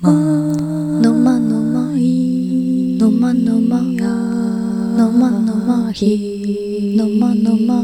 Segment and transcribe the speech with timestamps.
[0.00, 7.82] まのまのまいのまのまのまのまひのまのま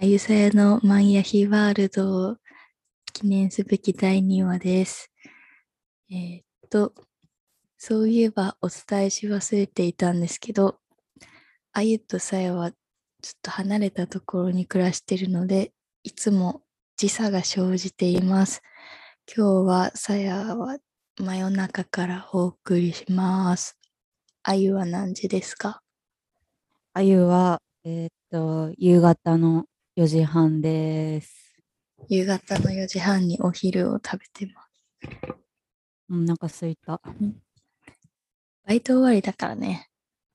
[0.00, 2.36] あゆさやのマンヤヒワールドを
[3.12, 5.10] 記念すべき第2話です。
[6.10, 6.94] えーっと、
[7.76, 10.78] そういえばお伝えし忘れていたんですけど、
[11.74, 12.78] あゆとさやはちょっ
[13.42, 15.72] と離れたところに暮らしているので、
[16.04, 16.62] いつも
[16.96, 18.62] 時差が生じています。
[19.34, 20.78] 今日はさやは
[21.18, 23.76] 真夜中からお送りします。
[24.42, 25.82] あゆは何時ですか？
[26.92, 29.64] あゆは、えーっと、夕方の
[29.96, 31.56] 4時半です。
[32.08, 34.68] 夕方の4時半にお昼を食べてます。
[36.08, 37.00] うん、なんか空いた。
[38.64, 39.88] バイト終わりだからね。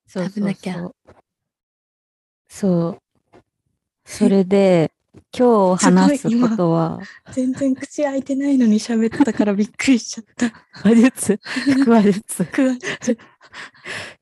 [0.05, 0.95] そう食べなきゃそう
[2.49, 3.01] そう。
[4.03, 4.91] それで、
[5.37, 6.99] 今日話すことは、
[7.33, 10.51] 全然口開いてないのに喋ったからびっくりしちゃった。
[10.87, 11.39] 話術、
[11.85, 12.75] 腹話術、く わ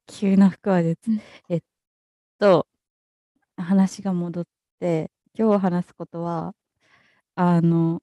[0.08, 1.22] 急な腹話術うん。
[1.50, 1.62] えっ
[2.40, 2.68] と、
[3.56, 4.46] 話が戻っ
[4.80, 6.56] て、今日話すことは、
[7.36, 8.02] あの、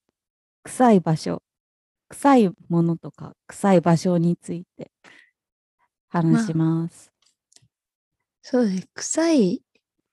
[0.62, 1.42] 臭い場所、
[2.08, 4.92] 臭いものとか、臭い場所について
[6.08, 7.10] 話します。
[8.42, 8.88] そうです。
[8.94, 9.65] 臭い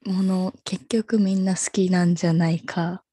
[0.05, 3.03] もの結局みんな好きなんじゃないか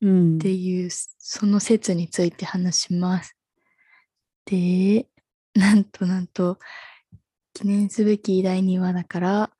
[0.00, 3.36] うんっていうその説について話します。
[4.46, 5.06] で、
[5.54, 6.58] なんとなんと
[7.52, 9.50] 記念すべき第2話だから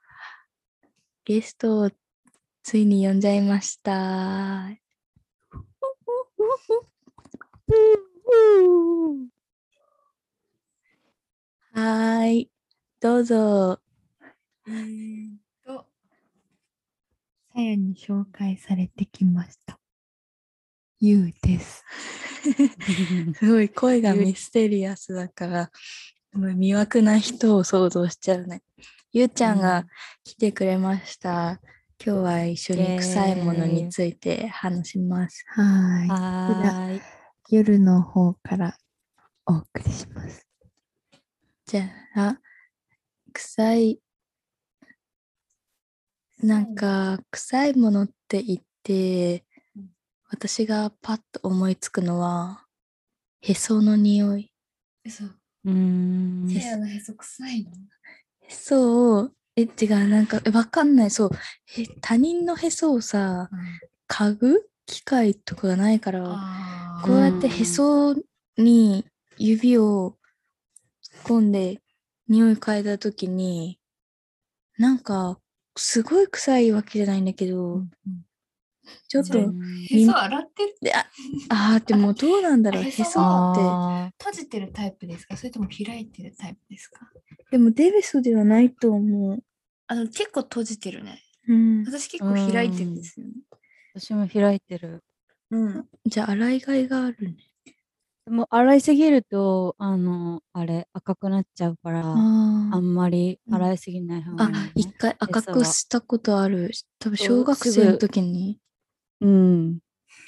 [1.25, 1.91] ゲストを
[2.63, 3.93] ついに呼んじゃいました。
[11.73, 12.51] はーい、
[13.01, 13.81] どうぞ。
[17.61, 19.79] やに紹介されてきました。
[20.99, 21.85] ゆうです。
[23.35, 25.71] すごい声がミステリアスだから、
[26.35, 28.63] 魅惑な人を想像しちゃうね。
[29.13, 29.87] ゆうちゃんが
[30.23, 31.61] 来てくれました。
[32.05, 35.45] 今日は一緒に臭いものについて話します。
[35.49, 36.09] はい。
[36.09, 37.01] はーい。
[37.51, 38.79] 夜の方から
[39.47, 40.47] お送りします。
[41.67, 42.39] じゃあ、
[43.33, 44.01] 臭い、
[46.43, 49.45] なんか、臭いものって言って、
[50.31, 52.65] 私がパッと思いつくのは、
[53.43, 54.53] へその匂い。
[55.05, 55.25] 嘘。
[55.25, 56.49] うーん。
[56.49, 57.71] せやのへそ臭いの？
[58.49, 61.31] へそを、え、違う、なんか、えわかんない、そう。
[61.67, 63.51] へ他人のへそをさ、
[64.09, 68.15] 嗅ぐ機会とかがないから、あこうやってへそ
[68.57, 69.05] に
[69.39, 70.17] 指を
[71.03, 71.81] 突っ込んで
[72.29, 73.79] 匂い嗅いだときに、
[74.79, 75.39] なんか、
[75.81, 77.83] すごい臭いわけじゃないんだけど、
[79.09, 80.75] ちょっと、じゃあうんへそ洗ってる？
[80.83, 81.07] であ
[81.49, 83.19] あーでもどうなんだろう、へへそそって。
[83.21, 85.37] あ閉じてるタイプですか？
[85.37, 87.11] それとも開いてるタイプですか？
[87.51, 89.43] でもデベソではないと思う。
[89.87, 91.23] あの結構閉じてるね。
[91.49, 91.85] うん。
[91.85, 93.33] 私結構開いてるんですよね。
[93.97, 95.03] ー私も開いてる。
[95.51, 95.89] うん。
[96.07, 97.37] じゃあ、洗いがいがあるね。
[98.31, 106.71] でも洗いすぎると、あの、あれ、赤くなっちゃうから、あんまりうん洗いすぎない方がいい、あね。、一回赤くしたことある。
[107.01, 108.61] 多分小学生の時に。
[109.21, 109.79] うん。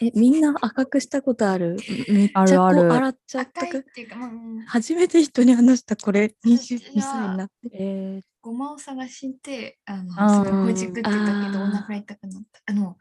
[0.00, 1.76] え、みんな赤くしたことある？
[2.08, 3.68] めっちゃこうあるある洗っちゃったく。
[3.68, 6.34] 赤いっていうか、まあうん、初めて人に話したこれ。
[6.44, 7.52] 22私は歳になって。
[7.72, 11.16] えー、ごまを探して、あの、あーすごいほじくってたけ
[11.52, 12.62] ど、お腹痛くなった。
[12.66, 12.96] あの、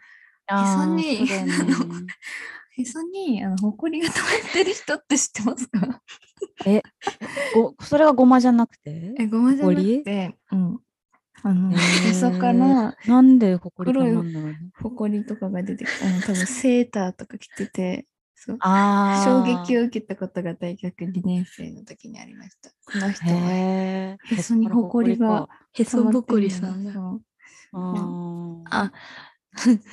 [0.45, 1.53] あーにそうだよね。
[2.77, 6.01] へそに、あの、ほこりが溜まってる人って知ってますか？
[7.53, 9.13] ごそれがごまじゃなくて？
[9.17, 10.79] え、ごまじゃなくて、うん。
[11.43, 11.77] あの、へー
[12.09, 14.33] へそからなんでほこりた黒い。
[14.81, 18.05] ほこりとかが出てきて、あの、多分セーターとか着てて、
[18.35, 18.57] そう。
[18.61, 19.43] あ衝あ。
[19.43, 22.69] 撃を受けたことが大学2年生の時にありました。
[22.85, 26.91] この人はへそにほこりがへそぼこりさんだ。
[27.73, 28.91] あーあ、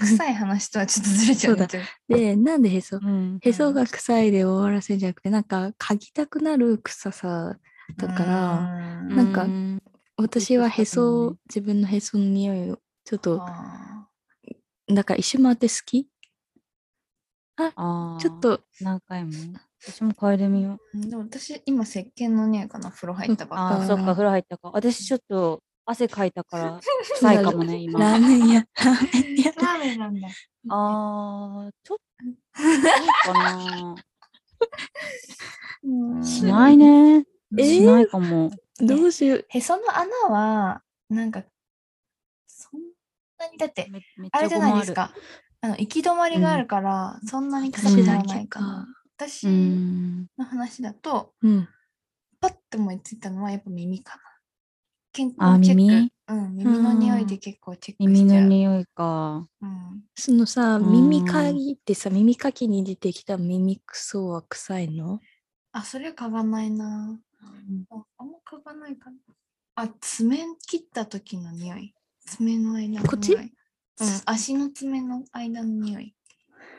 [0.00, 1.68] 臭い話とはちょっとずれちゃうそうだ
[2.08, 3.38] で、なんでへそうん。
[3.40, 7.58] へそが臭いで終わらせんじゃなくて、なんか嗅ぎたくなる臭さ
[7.96, 9.78] だから、らなんかうん
[10.16, 14.08] 私はへそ自分のへその匂いを、ちょっと、あ
[14.88, 16.08] だから一周回って好き？
[17.56, 19.32] あーちょっと、何回も？
[19.86, 20.96] 私も嗅いでみよう。
[20.98, 23.86] ーでも私、今、石鹸の匂いかな、風呂入ったばっああ、かり。
[23.86, 24.70] そっか、風呂入ったか。
[24.70, 26.80] 私ちょっと汗かいたから
[27.14, 27.98] 臭いかもね、今。
[27.98, 30.28] ラーメン屋、 ラーメンなんだ。
[30.68, 33.94] ああ、ちょっと、いいかな。
[35.84, 37.24] うんしないね。
[37.52, 38.50] えーしないかも。
[38.80, 39.46] どうしよう。
[39.48, 41.42] へその穴は、なんか、
[42.46, 42.80] そん
[43.38, 43.90] なに、だって、
[44.32, 44.58] あれじゃ。
[44.58, 45.14] ないですか。
[45.60, 48.86] あの行き止まりがあるから、そんなに臭く私ならないかなか。。
[49.16, 50.26] 私うん。
[50.36, 51.68] の話話だと、うん。
[52.40, 54.22] パッと思いついたのはやっぱ耳かな。
[55.18, 55.82] 健あ康チェック。
[55.82, 56.12] 耳？
[56.28, 58.12] うん、耳の匂いで結構チェックしちゃう。
[58.12, 59.48] 耳の匂いか。
[59.60, 65.18] うん、そのさ、うん耳かきってさ、耳かきに出てきた耳くそは臭いの？
[65.72, 67.18] あ、それは嗅がないな。
[67.90, 69.16] ああんま嗅がないかな。
[69.74, 71.94] あ、爪切った時の匂い。
[72.24, 73.06] 爪の間の匂い。
[73.08, 73.34] こっち？
[73.34, 73.48] うん、
[74.26, 76.14] 足の爪の間の匂い。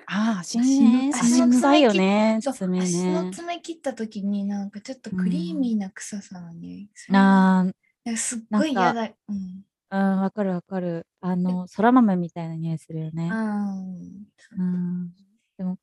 [0.06, 0.57] ああ、足。
[0.59, 2.39] の足臭いよね。
[2.42, 3.31] そう爪足のね。
[3.31, 7.18] 爪切った時になんかちょっとクリーミーな臭さの匂いする。
[7.18, 7.71] あな
[8.17, 9.03] すっごい嫌だ。
[9.27, 9.63] うん。
[9.89, 11.07] あ、うん、わかるわかる。
[11.21, 13.29] あの、そら豆みたいな匂いするよね。
[13.31, 14.27] うん。
[14.57, 15.11] うん。
[15.57, 15.81] でも、好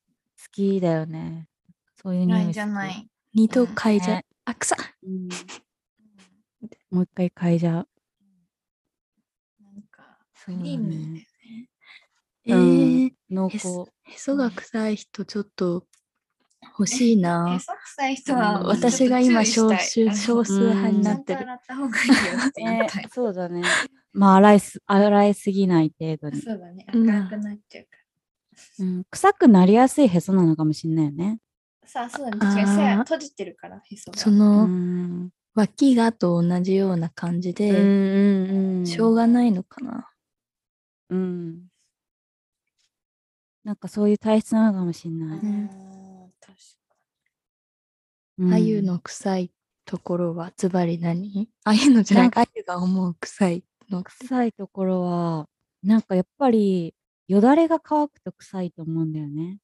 [0.51, 1.47] きだよね。
[2.01, 3.09] そういう匂いじゃない。
[3.33, 5.27] 二度嗅いじゃねあ、臭っうん
[6.89, 7.87] もう一回嗅いじゃう。
[9.61, 11.13] なんか、そうだクリーミーだよね。
[11.13, 11.69] ね。
[12.45, 13.91] えうんー、濃へそ厚。
[14.13, 15.85] へそが臭い人ちょっと
[16.77, 17.59] 欲しいなへ。
[17.59, 21.45] そ臭い人は、うん私が今少数少数派になってる。
[23.11, 23.63] そうだね。
[24.13, 26.41] まあ、洗いす、洗いすぎない程度に。
[26.41, 26.85] そうだね。
[26.93, 27.89] うん赤くなっちゃうか
[28.79, 31.39] うん、臭くなりやすいへそなのかもしれないよね。
[31.81, 31.87] ら。
[31.87, 32.39] さあ、そうだね。
[32.39, 34.15] 確か閉じてるから、へそが。
[34.15, 35.29] うその、ん。
[35.55, 38.89] 脇がと同じような感じうんで。
[38.89, 40.09] しょうがないのかな。
[41.09, 41.67] うん。
[43.63, 45.39] なんかそういう体質なのかもしれない。
[45.39, 45.96] うん
[48.39, 49.51] うんあゆの臭い
[49.85, 51.49] ところはズバリ何？
[51.63, 54.03] あゆのじゃないあゆが思う臭いの。
[54.03, 55.47] 臭いところは、
[55.83, 56.93] なんかやっぱり、
[57.27, 59.59] よだれが乾くと臭いと思うんだよね。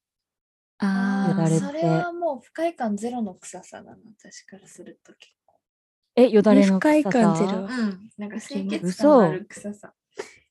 [0.80, 5.56] あよだれってあ、それはもう不快感ゼロの臭さだな、私からすると結構。
[6.16, 8.10] え、よだれの不快臭さ感ゼロうん。
[8.18, 9.94] なんか清潔嘘感のある臭さ。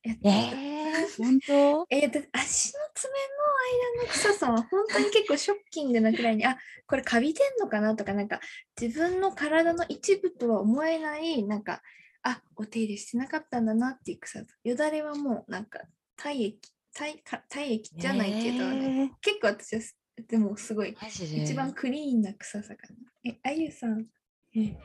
[0.05, 1.87] ええー、本当？
[1.89, 6.57] えー、だ足の爪の間の臭さは本当に結構ショッキングなくらいに、あ
[6.87, 8.41] これカビてんのかなとか、なんか
[8.79, 11.81] 自分の体の一部とは思えない、なんか、
[12.23, 14.45] あお手入れしてなかったんだなっていう臭さ。
[14.63, 15.81] よだれはもうなんか
[16.15, 16.59] 体液、
[16.93, 19.09] 体か体液じゃないけど、ねえー。
[19.21, 22.87] 結構私はすでもすごい一番クリーンな臭さか
[23.23, 23.31] な。
[23.31, 24.05] え、あゆさん、
[24.55, 24.77] え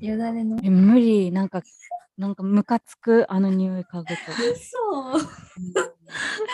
[0.00, 0.58] よだれの。
[0.62, 1.62] え無理、なんか、
[2.16, 4.14] なんかムカつく、あの匂い嗅ぐと。
[4.56, 5.20] そう。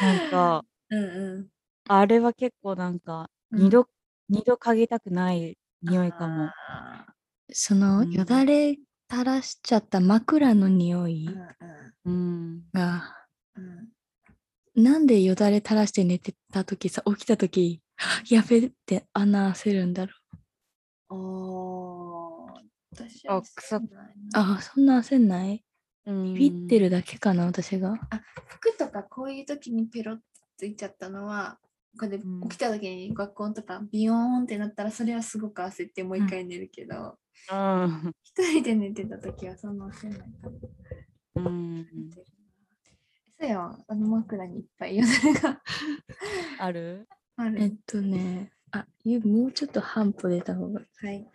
[0.01, 1.49] なんか、うんうん。
[1.89, 3.89] あれは結構なんか、二度、
[4.29, 6.49] 二度嗅ぎたくない匂いかも。
[6.69, 7.07] あ
[7.53, 8.77] そのうんよだれ
[9.11, 12.65] 垂らしちゃった枕の匂いーうん。
[12.73, 13.15] が、
[13.57, 13.89] うんうん
[14.77, 17.81] なんでよだれ垂らして寝てた時さ、起きた時、
[18.29, 20.13] やべって穴開せるんだろ
[21.11, 22.04] おー
[22.95, 23.43] 私あは。
[24.35, 25.65] あ、そんな焦んない？
[26.07, 27.95] うんビビってるだけかな、私が。
[28.11, 30.23] あ服とかこういう時にペロッと
[30.57, 31.59] ついちゃったのは
[31.99, 37.19] これうん起きた時に学校とかビヨーンってなったらそれはすごく焦ってもう一回寝るけど、
[37.53, 38.15] うん。
[38.23, 40.61] 一人で寝てた時はそんな焦んないかも。
[41.37, 41.87] うん。
[42.13, 45.61] そうやあの枕にいっぱいよだれが
[46.59, 47.09] ある？
[47.37, 47.63] ある。
[47.63, 50.81] えっとね、あ、ゆもうちょっと半歩出た方が。
[50.97, 51.27] はい。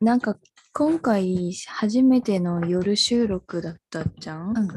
[0.00, 0.36] なんか
[0.72, 4.68] 今回初めての夜収録だったじゃん、うん。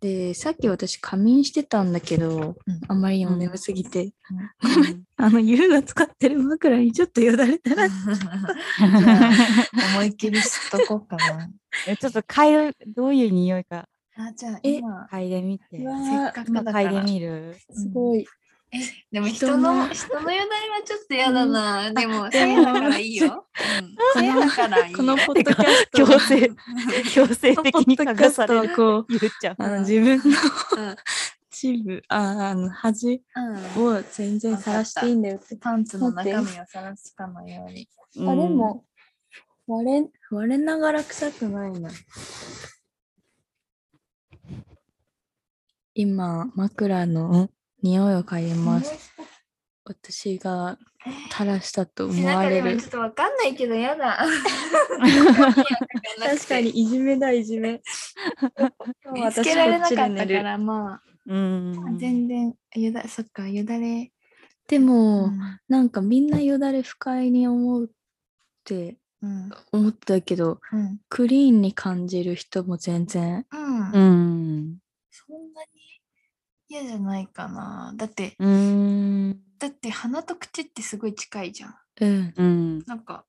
[0.00, 4.10] で、さっき私仮眠してたんだけど、うんあんまりにも眠すぎて、うん
[5.16, 7.86] あの、ゆうが使ってる枕にちょっとよだれたら、
[9.94, 11.50] 思いっきり吸っとこうかな。
[11.86, 15.64] えちょっと嗅いで、どういう匂いかあ、じゃあえ今、嗅いでみて。
[15.70, 16.90] せっかく今だから。
[16.90, 17.56] 嗅いでみる？
[17.70, 18.26] すごい。
[18.70, 18.78] え、
[19.12, 21.90] でも人人の、 の人のよだれはちょっと嫌だな。
[21.94, 23.46] でも、でせもやだからいいよ。
[24.14, 24.20] うん。
[24.20, 24.96] せやだからいいよ。
[24.96, 26.50] このポッドキャスト強制、
[27.10, 28.68] 強制的に嗅ポッドキャストがされる。
[28.68, 29.56] はこう、言っちゃう。
[29.58, 30.96] あのうん自分のうん
[31.50, 33.84] チ部、ああの、端うん。
[33.84, 35.56] を全然晒していいんだよって。
[35.56, 37.88] パンツの中身をさらすかのように。
[38.16, 38.84] あ、でも、
[39.66, 41.90] 割れ、割れながら臭くないな。
[45.94, 47.50] 今、枕の
[47.82, 49.12] 匂いを嗅いでます。
[49.84, 50.78] 私が
[51.32, 52.88] 垂らしたとえ思われるちょ。
[52.88, 54.18] っとわかんないけど嫌だ。
[56.20, 56.68] 確かに。
[56.70, 57.80] いじめだ、いじめ。
[59.14, 64.12] 見つけられなかったから、まうんあ、全然、よだ、そっか、よだれ。
[64.66, 67.88] でも、うんなんかみんなよだれ不快に思うっ
[68.64, 69.50] てうん。
[69.72, 71.00] 思ったけど、うん。
[71.08, 73.46] クリーンに感じる人も全然。
[73.50, 74.78] うんうん。
[75.10, 75.97] そんなに？
[76.68, 77.92] 嫌じゃないかな。
[77.96, 79.42] だって、うん。
[79.60, 81.74] だって鼻と口ってすごい近いじゃん。
[82.00, 82.34] うん。
[82.36, 82.84] うん。
[82.86, 83.26] なんか、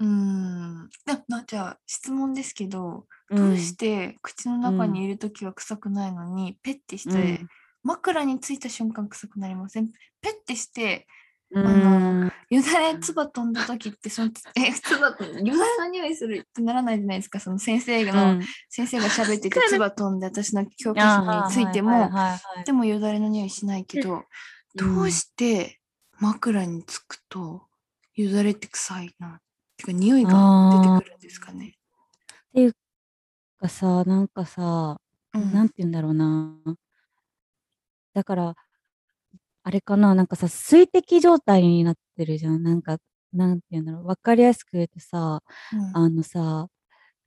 [0.00, 0.90] うーん。
[1.06, 7.46] ななじゃあ、質問ですけど、どうして口の中にいるときは臭くないのに、ペッてして、
[7.82, 9.90] 枕についた瞬間臭くなりません？
[10.20, 11.06] ペッてして、
[11.50, 12.20] うんあの
[12.50, 17.40] よだれつば飛んだ時ってそのえつばよだれの匂いするってならないじゃないですか。
[17.40, 18.42] その先生の、うん。
[18.68, 22.10] 先生が喋っててつば飛んで私の教科書についても、
[22.64, 24.24] でもよだれの匂いしないけど、
[24.74, 25.78] どうして
[26.18, 27.66] 枕につくと
[28.14, 29.40] よだれって臭いなっ
[29.76, 31.76] てか匂いが出てくるんですかね。
[33.60, 35.00] がさ、なんかさ、
[35.34, 35.52] うん。
[35.52, 36.54] なんて言うんだろうな。
[38.14, 38.56] だから、
[39.68, 42.62] あれかな、なんかさ、水滴状態になってるじゃん。
[42.62, 42.96] なんか、
[43.34, 44.06] なんて言うんだろう。
[44.06, 45.42] わかりやすく言うとさ、
[45.74, 46.68] うんあのさ、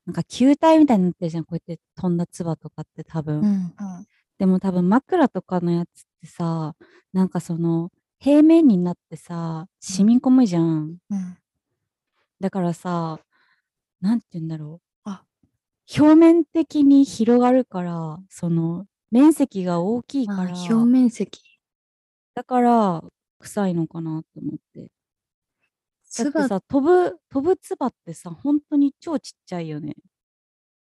[0.08, 1.44] なんか球体みたいになってるじゃん。
[1.44, 3.42] こうやって飛んだ唾とかって多分。
[3.42, 3.74] うん。
[4.40, 6.74] でも多分枕とかのやつってさ、
[7.14, 10.98] なんかその、平面になってさ、染み込むじゃん。
[11.12, 11.38] うん
[12.40, 13.20] だからさ、
[14.00, 15.10] なんて言うんだろう。
[15.12, 15.22] あ
[15.96, 21.51] 表面的に広がるから、その、面積が大きいあから、表面積。
[22.34, 23.04] だから、
[23.40, 24.82] 臭いのかなと思って。
[24.82, 29.96] だって唾さ、飛ぶ、飛ぶ唾ってさ、本当に超ちっちゃいよね。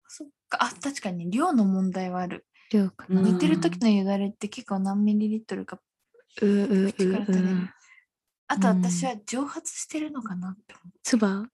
[0.06, 2.46] そっかあ確かに量の問題はある。
[2.72, 3.20] 量かな。
[3.20, 5.78] うん寝てる時のよだれって結構何ミリリットルか
[6.40, 7.48] ううう口から垂れ。
[8.48, 10.98] あとうん私は蒸発してるのかなって思う。
[11.02, 11.46] つば？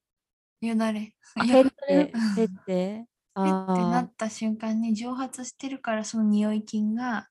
[0.61, 1.13] よだれ。
[1.35, 2.55] あ、いやペッてうん、ペッて。
[2.65, 7.27] ペってあなった瞬間に蒸発してるからその匂い菌が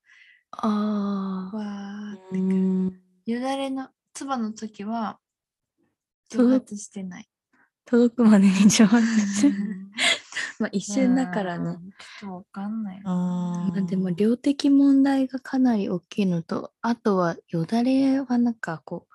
[0.59, 1.57] ああ。
[1.57, 2.57] わーってーうくる。
[2.57, 3.01] ん。
[3.27, 5.19] よだれの唾の時は
[6.31, 7.29] 蒸発してない。
[7.87, 9.51] 届くまでに上発する。
[9.51, 9.85] うん
[10.61, 11.71] まあ一瞬だからね。
[11.71, 13.01] うんちょっとわかんない。
[13.05, 19.07] あまあでも量的問題がかなり大きいのと、あとはよだれはなんかこ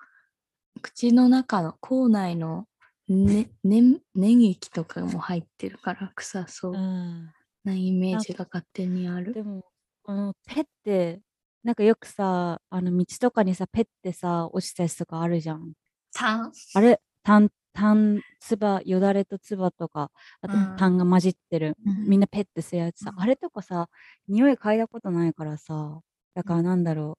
[0.76, 2.66] う、口の中の口内の
[3.08, 7.32] ね、ね、粘液とかも入ってるから臭そううん。
[7.64, 9.34] なイメージが勝手にある。
[9.34, 9.64] でも、
[10.02, 11.20] このペッて、
[11.64, 15.72] なんかよくさ、あの道とかにさ、ペッてさ、落ちたやつとかあるじゃん。
[16.12, 16.52] 炭？
[16.74, 20.76] あれ、炭、炭、つば、よだれとつばとか、あとうん。
[20.78, 22.08] 炭が混じってる、うん。
[22.08, 23.00] みんなペッてするやつ。
[23.04, 23.22] さ、うん。
[23.22, 23.88] あれとかさ、
[24.28, 26.00] 匂い嗅いだことないからさ、
[26.34, 27.18] だからなんだろ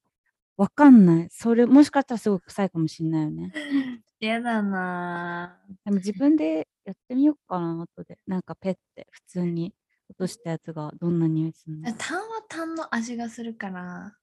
[0.57, 1.27] う、わかんない。
[1.31, 3.53] それ、もしかしたらすごく臭いかもしんないよね。
[4.19, 5.59] やだな。
[5.69, 8.19] ぁでも自分でやってみようかな、後で。
[8.27, 9.73] なんかペッて、普通に
[10.09, 11.91] 落としたやつがどんな匂いするの。
[11.93, 14.13] 炭は炭の味がするから、うん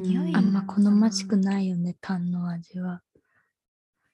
[0.00, 3.02] 匂いあんま好ましくないよね、炭の味は。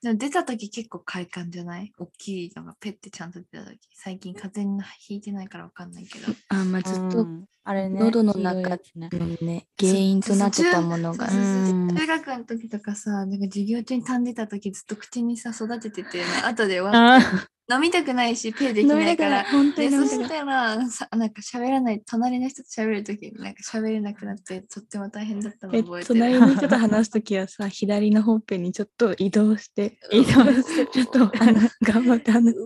[0.02, 1.92] でも出た時結構快感じゃない？
[1.98, 3.78] 大きいのがペッてちゃんと出た時。
[3.94, 6.26] 最近風邪ひいてないからわかんないけど。
[6.48, 8.78] あんまずっとうんあれね、喉の中。
[8.94, 17.20] のね、原因となってたものが中学の時とかさ、なんか授業中に痰出た時ずっと口にさ育ててて、後でわあ
[17.68, 19.44] 飲みたくないし、ペイできないから。
[19.44, 26.20] 本当に飲みたくないしたらさ、なんか喋らない、隣の人と喋るときになんか喋れなくなって、とっても大変だったのえ覚えてる。
[26.20, 31.26] 隣の人と話すときはさ、 左のほっぺにちょっと移動して、移動して ちょっと
[31.82, 32.61] 頑張って話す。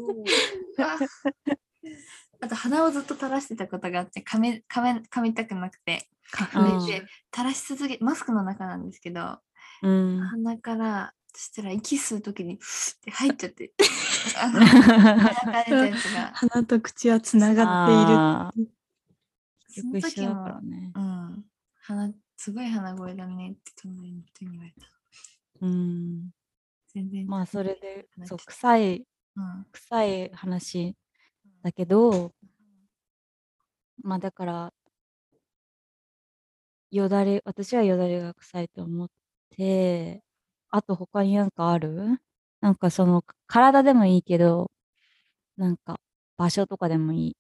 [2.43, 7.03] あと鼻をずっと垂らしてたことがあって噛め噛め噛みたくなくて花粉うんで
[7.35, 9.39] 垂らし続けマスクの中なんですけど
[9.83, 10.21] うん。
[10.21, 13.73] 鼻からそしたら息吸う時にフッって入っちゃって
[16.35, 18.71] 鼻と口はつながっている。
[19.83, 20.93] その時もからね。
[20.95, 21.45] うん
[21.83, 24.87] 鼻すごい鼻声だねって隣の人に言われた
[25.61, 26.31] うん。
[26.95, 30.97] 全然まあ、それで、そう、臭い、うん臭い話
[31.63, 32.33] だけど、
[34.03, 34.73] まあ、だから、
[36.91, 39.09] よだれ、私はよだれが臭いと思っ
[39.51, 40.23] て、
[40.71, 42.21] あと他になんかある
[42.63, 44.71] なんかその、体でもいいけど、
[45.57, 46.01] なんか、
[46.39, 47.37] 場所とかでもいい。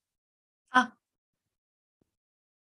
[0.72, 0.92] あ。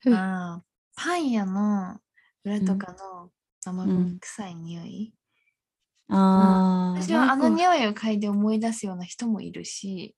[0.05, 0.11] う。
[0.11, 0.65] んあー。
[0.97, 2.01] パン屋の
[2.45, 3.31] 裏とかの
[3.61, 3.87] 生
[4.21, 5.15] 臭い匂い、
[6.09, 6.17] あ
[6.93, 10.15] 私はあの匂いを嗅いで思い出すような人もいるし、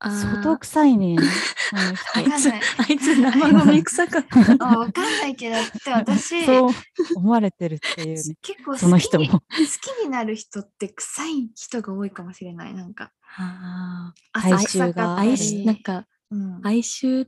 [0.00, 1.16] 相当臭いね。
[1.72, 4.40] あ人いつ、わかんないあいつ生ゴミ臭かった。
[4.64, 6.70] あわかんないけど、で私、そう
[7.16, 8.36] 思われてるっていうね。
[8.42, 9.40] 結構その好きに人も。
[9.40, 12.74] 好きになる人って臭い人が多いかもしれない。
[12.74, 17.26] なんか、ああ、臭かった哀り愁、なんか、うん哀愁、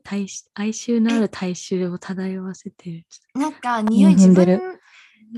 [0.54, 3.06] 哀愁のある体臭を漂わせてる。
[3.34, 4.78] なんか匂い自踏んでる分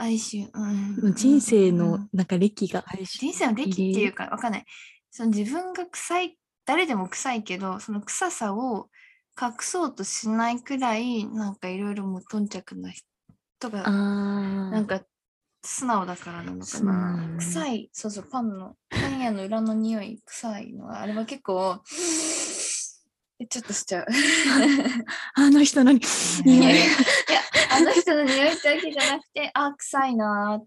[0.00, 2.85] 哀愁、うん人生うんのなんか歴が。
[3.04, 4.64] 人生の歴っていうかわかんない
[5.11, 8.90] その自分が臭い誰でも臭いけどその臭さを
[9.40, 13.90] 隠そうとしないくらいなんかいろいろ無頓着な人が。
[13.90, 15.00] なんか
[15.64, 21.80] 素直だからなのかなね臭いそうそうパンのパン屋の裏の匂い臭いのはあれは結構
[23.40, 24.06] えちょっとしちゃう
[25.34, 26.00] あの人のに
[26.44, 26.84] いやいやいや
[27.72, 30.66] あの人の匂いってわけじゃなくてあ臭いなー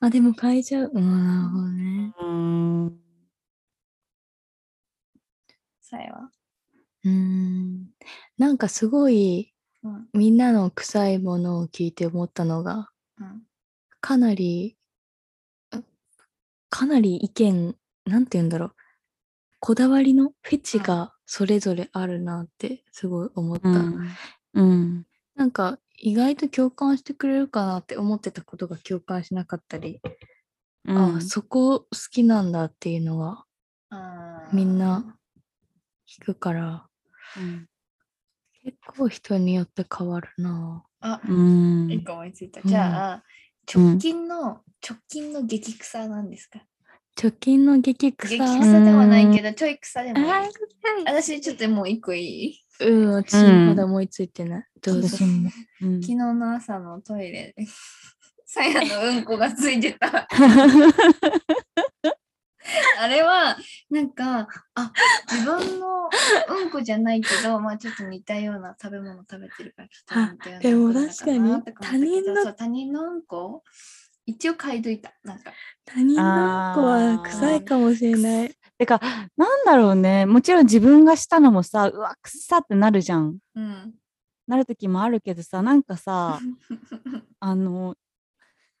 [0.00, 0.92] あ、でも嗅いじゃう。
[0.94, 3.07] うん、なるほどね。
[5.92, 5.98] うーん。
[5.98, 6.30] さえは。
[7.04, 7.90] うん。
[8.38, 10.08] なんかすごい、うん。
[10.12, 13.42] みんなの臭いものを聞いて思ったのが、うん。
[14.00, 14.76] かなり、
[15.70, 15.82] あ
[16.70, 18.74] かなり意見、なんて言うんだろう。
[19.60, 23.68] こだわりのフェチうんがそれぞれあるなってすごい思った。
[23.68, 24.08] うん。
[24.54, 25.06] うん。
[25.34, 30.00] なんか意外と共感してくれるかなって思ってたことが共感しなかったり、
[30.84, 33.44] うんあそこ好きなんだっていうのは
[33.90, 35.17] あみんな
[36.08, 36.86] 聞くから、
[37.36, 37.66] うん。
[38.64, 40.84] 結構人によって変わるな。
[41.00, 41.90] あ、うん。
[41.90, 42.60] 一個思いついた。
[42.62, 43.22] うんじゃあ、
[43.76, 43.84] うん。
[43.92, 46.60] 直近の、直近の激草なんですか？
[47.16, 50.52] 貯金の激草激草ではないけど、ちょい草でもあいい。
[51.04, 52.64] 私ちょっともう一個いい？
[52.80, 53.66] うん、私うん。
[53.66, 54.64] まだ思いついてない。
[54.80, 55.08] どうぞ。
[55.08, 55.26] 昨
[55.80, 57.66] 日の朝のトイレで、
[58.46, 60.28] さやのうんこがついてた。
[63.00, 63.56] あれは、
[63.90, 64.92] なんか、あ、
[65.30, 66.08] 自分の
[66.48, 73.62] うんこじゃないけど、まあちょっと似たような食べ物食べてるから、きっと似たようなでも確かに他人の他人のうんこ
[74.26, 75.14] 一応書いといた。
[75.24, 75.52] なんか、
[75.86, 76.22] 他人の
[76.74, 78.54] 子は臭いかもしれない。
[78.76, 79.00] てか、
[79.38, 80.26] なんだろうね。
[80.26, 83.38] もちろん自分がしたのもさ、うわ、くっさってなるじゃん。
[83.54, 83.94] うん。
[84.46, 86.40] なる時もあるけどさ、なんかさ、
[87.40, 87.96] あの、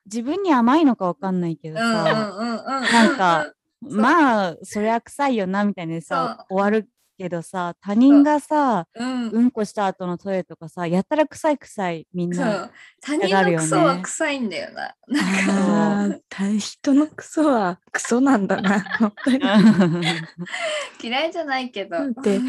[0.04, 2.82] 自分に甘いのかわかんないけどうんうんさ、うんうん。
[2.82, 3.52] なんか、
[3.90, 12.64] まあ、そりゃ臭いよな、みたいなさ、終わるけどさ、他人がさ、うん、うんこした後のトイレとかさ、やったら臭い臭い、みんそな。
[12.64, 12.70] う。
[13.00, 14.84] 他人のクソは臭いんだよな。
[14.84, 18.84] ああ、た人のクソはクソなんだな。
[21.02, 21.90] 嫌いじゃないけど。
[21.90, 22.40] だって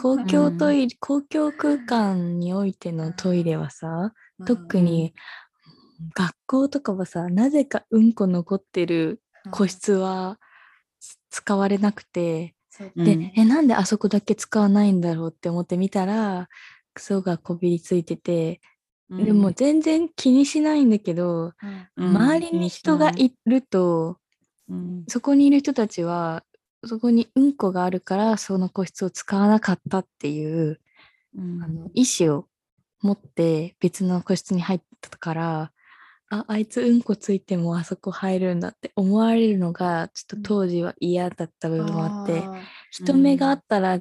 [0.00, 4.12] 公共トイレ、公共空間においてのトイレはさ、
[4.46, 5.12] 特に
[6.14, 10.38] 学校とかはさ、なぜかうんこ残ってる個室は
[11.34, 12.54] 使われなくて、
[12.94, 13.02] う。
[13.02, 13.04] ん。
[13.04, 16.48] で、え、なんであそこだけ使わないんだろうって思ってみたら、
[16.94, 18.60] クソがこびりついてて、
[19.10, 21.88] でも全然気にしないんだけど、うん。
[21.96, 24.18] うん周りに人がいると、
[24.68, 25.04] うん。
[25.08, 26.44] そこにいる人たちは、
[26.84, 30.80] そこにうんこがあるから、その個室を使わなかったっていう、
[31.36, 31.62] うん。
[31.64, 32.46] あの意思を
[33.02, 35.72] 持って別の個室に入ったから、
[36.38, 42.62] あ、あいつうんこついてもあそこ入るんだって思われるのが、ちょっと当時は嫌だった部分もあって、ー。
[42.90, 44.00] 人目があったら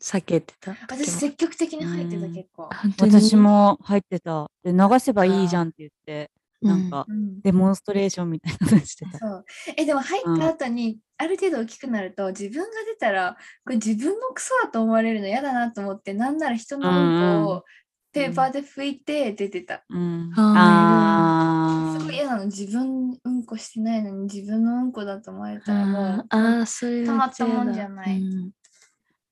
[0.00, 0.72] 避けてた。
[0.82, 2.34] 私積極的に入ってたうん。
[2.34, 2.68] 結構。
[3.00, 4.50] 私、も入ってた。
[4.62, 6.30] で、流せばいいじゃんって言って、
[6.60, 7.40] なんか、うん。
[7.40, 9.18] デモンストレーションみたいなのしてた。
[9.18, 9.44] そう。
[9.76, 17.64] えでも入った後に、ある程度大きくなると自分が出たらこれ自分のクソだと思われるの嫌だなと思ってなんなら人のうんこうんを
[18.12, 19.82] ペーパーで拭いて出てた。
[19.88, 28.22] うん、ああすごい嫌なの自分うんこしてないのに自分のうんこだと思われたらもうあーあー、それたまったもんじゃなない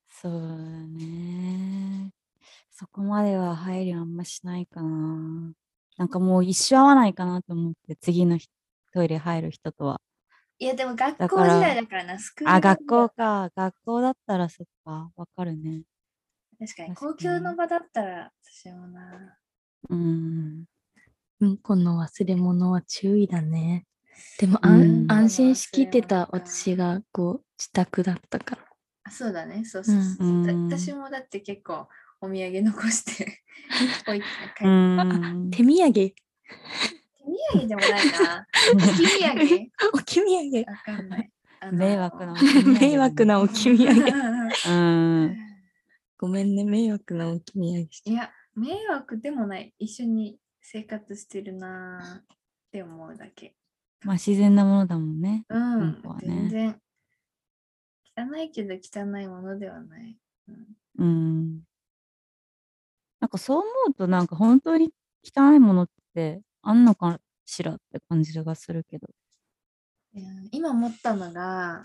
[0.08, 2.12] そうだね。
[2.70, 5.52] そこまでは配慮あんましないかな。
[5.96, 8.48] なんかもう一生会わないかなと思って、次の日
[8.92, 10.00] トイレ入る人とは。
[10.58, 13.50] いやでも学校時代だからなスクールあ、学校か。
[13.54, 15.10] 学校だったらそっか。
[15.16, 15.82] わかるね。
[16.60, 19.38] 確かに公共の場だったら私もな。
[19.88, 20.64] うん。
[21.40, 23.86] うんこの忘れ物は注意だね。
[24.38, 28.62] でも、あうんん、安心しきってた私がこう自宅だったから。
[29.04, 31.88] あそうだねそうそうそう、うんだ私もだって結構
[32.20, 33.42] お土産残して
[34.06, 34.26] 置いて
[34.58, 34.72] 帰うる
[35.46, 35.50] ん。
[35.50, 36.14] 手土産手
[37.24, 38.46] 土産でもないな。
[38.74, 39.70] 置き土産？
[39.94, 41.30] 置き土産わかんない。
[41.72, 42.34] 迷惑な。
[42.80, 44.04] 迷惑な置き土産。
[44.68, 45.49] うん。
[46.20, 49.72] ごめんね、迷惑な置き土産しいや、迷惑でもない。
[49.78, 52.36] 一緒に生活してるなーっ
[52.70, 53.54] て思うだけ。
[54.04, 55.46] まあ自然なものだもんね。
[55.48, 56.80] うん、ね全然。
[58.18, 60.14] 汚いけど汚いものではない。
[60.48, 60.66] うん
[60.98, 61.60] うん。
[63.20, 64.92] なんかそう思うと、なんか本当に
[65.24, 69.08] 汚いものってあんのかしらって感じがするけど。
[70.50, 71.82] 今思ったのが、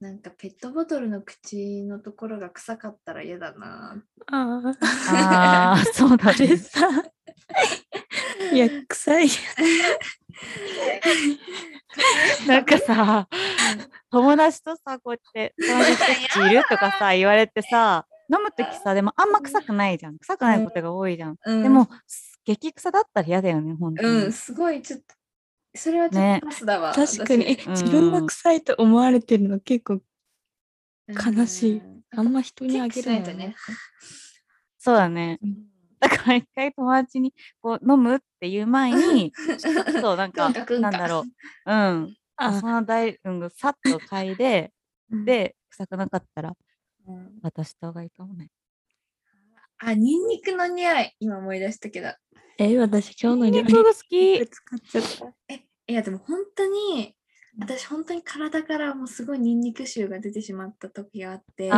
[0.00, 4.00] なんかペットボトルの口のところが臭かったら嫌だな。
[4.26, 5.82] ああ。
[5.92, 6.56] そうだね。
[6.56, 6.88] さ。
[8.52, 9.28] いや、臭い。
[12.46, 13.28] なんかさ、
[14.10, 20.18] 友達とさ、こうやって、友達って口いるとかさ、 言われてさ、飲むときさ、でもあんま臭くないじゃん。
[20.18, 21.36] 臭くないことが多いじゃん。
[21.44, 21.88] うん、でも、
[22.44, 24.08] 激臭だったら嫌だよね、本当に。
[24.08, 25.14] うん、すごいちょっと、
[25.78, 26.92] それはちょっねとパスだわ。
[26.92, 30.00] 確かに、えうん自分が臭いと思われてるの結構
[31.08, 33.54] 私悲しいうんあんま人にあげるないとね。
[34.78, 35.38] そうだね。
[35.42, 35.68] うん
[36.00, 41.24] だから一回友達にこう飲むっていう前に、 ちょっとなんか、なんだろ
[41.66, 41.72] う。
[41.72, 42.16] うん。
[42.36, 44.72] あその大、うん、さっと嗅いで、
[45.10, 46.54] うん、で、臭くなかったら
[47.08, 48.48] うん渡した方がいいかもね。
[49.78, 52.08] あ、ニンニクの匂い、今思い出したけど。
[52.58, 54.16] え、私今日の料理肉が好き。
[55.48, 57.14] え、いやでも本当に、
[57.58, 61.70] 私本当に体からもうすごいニンニク臭が出てしまった時があって、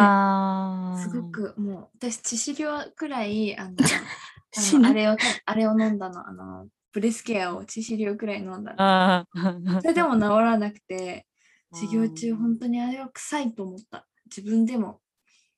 [1.02, 1.30] すご。
[1.30, 3.76] くもう私致死量くらいあの
[4.76, 8.74] あのあれをたあれを飲んだのあのブレスケアを致死量くらい飲んだ
[9.34, 9.80] の。
[9.80, 11.26] それでも治らなくて
[11.72, 14.06] 授業中うん本当にあれは臭いと思った。
[14.26, 15.00] 自分でも。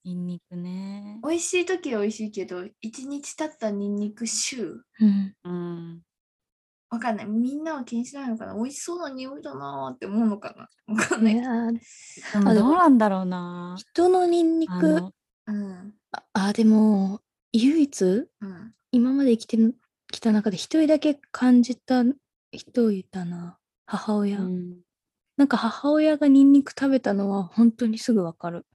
[0.05, 1.21] ニンニクね。
[1.23, 4.85] 美味しい時は美味しいけど一日経ったニンニク臭。
[5.45, 6.03] うん。
[6.93, 6.99] うん。
[6.99, 13.77] わかんないみんなは気にしないのかな美味しそうな匂いだなーって思うのかなわかんないいあどうなんだろうな。
[13.79, 15.13] 人のニンニク、
[15.47, 17.21] うんああ、でも、
[17.53, 19.57] 唯一、うん今まで生きて
[20.11, 22.05] きた中で一人だけ感じた
[22.53, 23.59] 人いたな。
[23.87, 24.41] 母親。
[24.41, 24.83] うん
[25.39, 28.67] なんか母親がニンニク食べたのは本当にすぐわかる。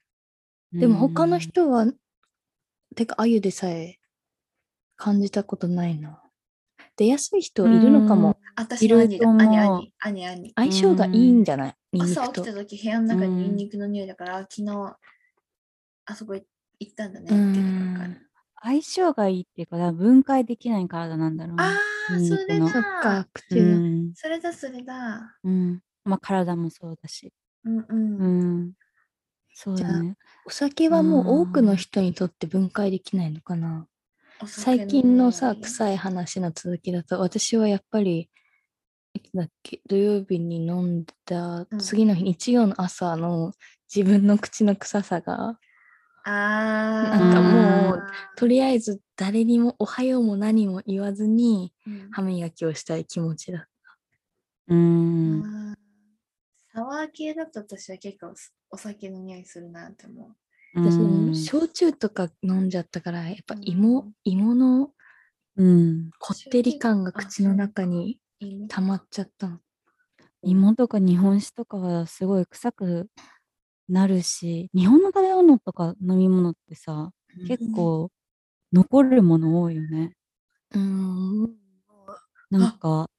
[0.74, 1.86] でも他の人は、
[2.96, 4.00] てか、あゆでさえ
[4.96, 6.22] 感じたことないな。
[6.98, 8.38] 出やすい人いるのかも。
[8.56, 12.02] 私の兄だ兄兄兄兄相性がいいんじゃない？
[12.02, 12.54] 朝起きた。
[12.54, 14.98] 時部屋の中にニンうんニクの匂いだから、昨日
[16.06, 16.44] あそこ行
[16.90, 18.08] ったんだねうっていうのが。
[18.64, 21.64] 相性がいいっていうか、分解できない体なんだろうね。
[21.64, 21.78] あ
[22.16, 22.68] あ、それだ。
[22.68, 23.78] そっか、口うが。
[23.78, 24.12] ん。
[24.16, 25.38] それだ、それだ。
[25.44, 25.82] うん。
[26.04, 27.32] まあ体もそうだし。
[27.66, 27.86] うんう。
[27.90, 28.74] うんん。
[29.54, 30.16] そうだね。
[30.46, 33.88] お酒はもう多くうんの人にとって分解できないのかな？
[34.46, 38.30] 最近のさ、臭い話の続きだと、私はやっぱり、
[39.14, 43.54] いつだっけ、土曜日に飲んだうん次の日、日曜の朝の
[43.94, 45.60] 自分の口の臭さが、
[46.24, 48.04] あなんかもう
[48.36, 53.70] とりあえず誰にもおはようも何も言わずにうん歯磨きをしたい気持ちだ。
[54.68, 55.42] うん。
[55.46, 55.78] あー
[56.74, 58.34] サワー系だと私は結構
[58.70, 60.36] お酒の匂いするなって思う。
[60.80, 64.92] 私、うん焼酎とか飲んじゃったから、やっぱうん芋、芋の
[65.56, 66.12] うん。
[66.20, 68.20] こってり感が口の中に
[68.68, 69.60] 溜まっちゃったの。
[70.44, 73.10] 芋とか日本酒とかはすごい臭く
[73.90, 77.12] なるし、日本の食べ物とか飲み物ってさ、
[77.48, 78.12] 結構
[78.72, 80.14] 残るもの多いよね。
[80.72, 81.58] うーん。
[82.50, 83.10] なんか、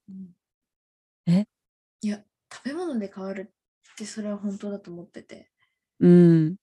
[2.01, 3.53] いや、食べ物で変わる
[3.93, 5.51] ってそれは本当だと思ってて。
[6.01, 6.57] うん。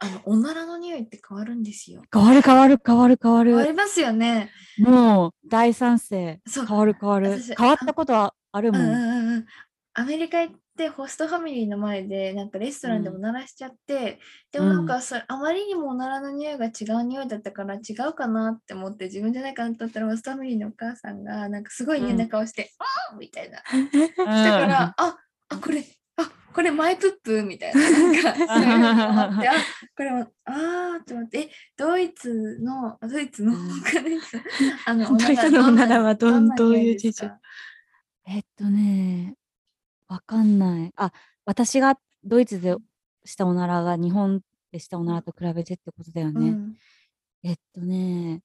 [0.00, 2.02] あの、おならの匂いって変わるんですよ。
[2.12, 3.50] 変わる変わる変わる変わる。
[3.50, 4.50] 変わりますよね。
[4.78, 6.40] もう大賛成。
[6.46, 7.30] そう変わる変わる。
[7.40, 8.82] 私変わったことはあるもん。
[8.82, 9.46] うんうんうんうん。
[9.94, 14.20] アメリカ行ってホストファミリーの前でなんかレストランでうんおならしちゃって、
[14.52, 22.70] でもなんかそれ、あまりにもおならの匂いが違う匂いだったから違うかなって思って自分じゃないかなと思ったらホストファミリーのお母さんがなんかすごい嫌な顔して
[23.10, 23.58] 「あーみたいな。
[24.24, 25.84] だだから、ああこれ
[26.18, 27.80] あこれマイプップみたいな。
[27.90, 29.52] なんかそういうのがあってあ
[29.96, 33.52] これもあーって思ってえドイツのあドイツの
[34.86, 37.28] あのドイツのおならはどどういう事情？
[37.28, 37.40] か
[38.26, 39.36] えっとね、
[40.08, 40.92] わかんない。
[40.96, 41.12] あ、
[41.46, 42.76] 私がドイツで
[43.24, 46.50] したおならが日本でしたおならと比べてってことだよね。
[46.50, 46.76] うん
[47.44, 48.42] えっとね、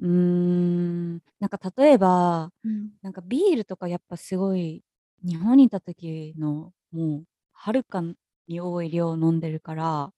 [0.00, 4.84] うーん、なんか例えば、うんなんかビールとかやっぱすごい
[5.24, 8.02] 日本にいた時のもうはるか
[8.46, 10.12] に多い量飲んでるから、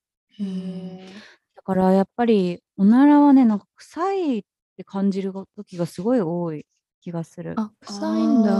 [1.55, 4.43] だからやっぱりおならはね、なんか臭いっ
[4.77, 6.67] て感じる時がすごい多い
[7.01, 7.55] 気がする。
[7.57, 8.53] あ、臭いんだ。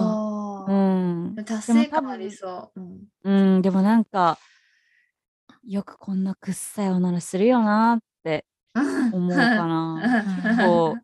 [0.69, 1.35] うん。
[1.45, 2.81] 達でも多成感あり分そう。
[2.81, 4.39] うんうん、でもなんか、
[5.67, 8.47] よくこんなくっさいおならするよなって
[9.13, 10.01] 思うかな。
[10.65, 10.97] そ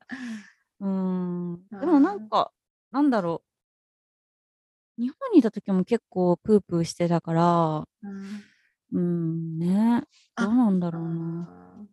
[0.81, 0.87] う。
[0.87, 1.63] うん。
[1.69, 2.53] でもなんか、
[2.93, 3.52] なんだろう。
[4.99, 8.43] 日本にいた時も結構プープーしてたから、うん
[8.95, 10.03] うんね。
[10.37, 11.87] あどうなんだろうな。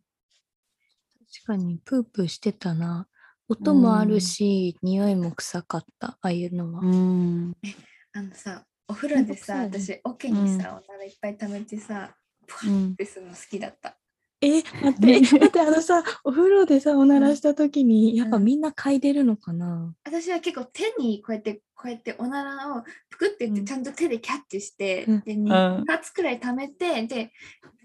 [1.32, 3.08] 確かにプープーしてたな。
[3.48, 6.82] 音もあるし、匂いも臭かった、ああいうのは。
[6.82, 7.54] うん。
[8.14, 12.96] あのさ、お風呂でさ、私、桶にさ、おならいっぱい溜めてさ、プワッうん。
[12.96, 13.98] てするの好きだった。
[14.42, 23.66] え、待って、待って、あのさ、お風呂でさ、おならした時に、やっぱみんな嗅いでるのかな、私は結構手にこうやって、こうやっておならをぷくって言ってうん。
[23.66, 25.22] ちゃんと手でキャッチして、うん。
[25.26, 25.44] で、ん。
[25.44, 27.32] 2発くらい溜めて、で、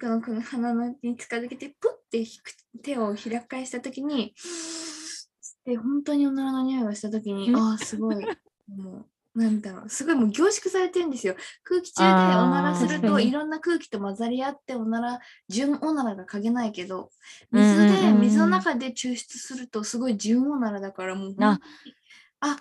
[0.01, 4.35] このこの鼻のに近づけて、プッて引く手を開き返したときに、
[5.65, 7.57] で、本当におならの匂いがしたときに、うん。
[7.57, 8.25] ああ、すごい、
[8.69, 9.73] もう、なんだ。
[9.73, 11.35] ろう、すごいもう凝縮されてるんですよ。
[11.65, 15.19] 空気中でおならすると、いろんな空気と混ざり合って、おなら、
[15.49, 17.11] 純おならが嗅げないけど、
[17.51, 21.59] 水で、水の中で抽出すると、すごい純おならだから、もうあ
[22.41, 22.59] あ、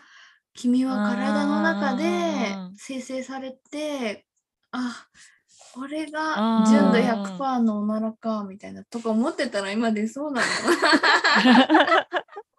[0.55, 4.25] 君は体の中で生成されて、
[4.71, 5.07] あ、
[5.73, 10.47] これが純度100%のおならか、みたいな、とか思ってたら今でそうなの。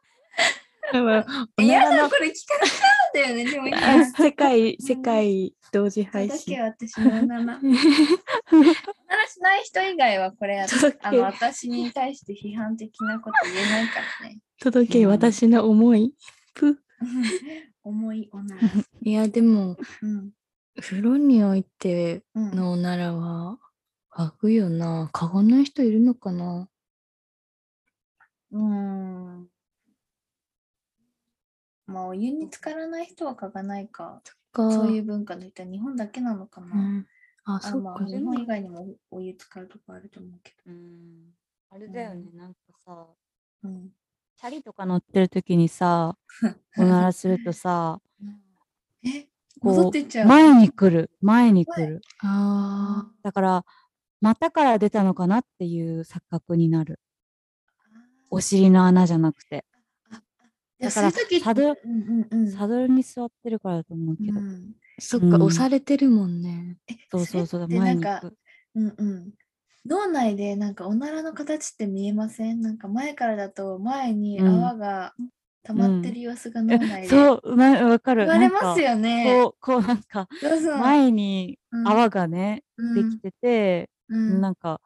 [0.93, 0.97] お
[1.63, 3.67] いやだ、これ聞かなかったよね、 でも
[4.17, 6.61] 世界、世界同時配だけ信。
[6.61, 7.43] 私のおなら。
[7.43, 14.39] おならしない人以外はこれあの私に対して批判的なこと言えないからね。
[14.61, 16.15] 届け、うん私の思い。
[16.55, 16.79] ぷ。
[17.83, 18.63] 重いおなら。
[19.03, 20.33] いや、でも、うん。
[20.81, 23.59] 風呂においてうん、のおならは、
[24.11, 25.11] 嗅ぐよな。
[25.13, 26.69] 嗅がない人いるのかな
[28.53, 29.49] うん。
[31.87, 34.23] まあ、お湯に浸からない人は嗅がないか。
[34.53, 36.67] かそういう文化の人は日本だけなのかな。
[36.75, 37.07] うん。
[37.45, 38.05] あ、あまあ、そっか。
[38.07, 41.35] 日本以外にもお湯浸かるとこあると思うけうん
[41.71, 43.09] あれだよね、なんかさ、
[43.63, 43.69] ど。
[43.69, 43.91] うん。
[44.37, 46.17] チャリとか乗ってる時にさ、
[46.79, 48.01] おならするとさ、
[49.05, 49.25] え
[49.61, 50.29] こう戻ってっちゃう。
[50.29, 52.01] 前に来る、前に来る。
[52.21, 53.65] あだから、
[54.21, 57.01] 股から出たのかなっていう錯覚になる。
[58.31, 59.65] お尻の穴じゃなくて。
[60.81, 62.51] だからサドうんうんうん。
[62.51, 64.39] サドルに座ってるからだと思うけど。
[64.41, 64.63] うんー
[65.01, 66.77] そっか、うん押されてるもんね。
[66.89, 68.37] えそうそうそう、前に行く。
[68.77, 69.33] うんうん。
[69.87, 72.61] 脳内でなんかおならの形って見えません？
[72.61, 75.15] なんか前からだと前にうん泡が
[75.65, 78.27] 溜まってる様子が脳内で、えそう、なわかる。
[78.27, 78.91] 言われますよ。
[78.91, 79.41] よね。
[79.43, 80.29] こう、こうなんか、
[80.81, 84.81] 前にうん泡がね、うんできてて、うんなんか、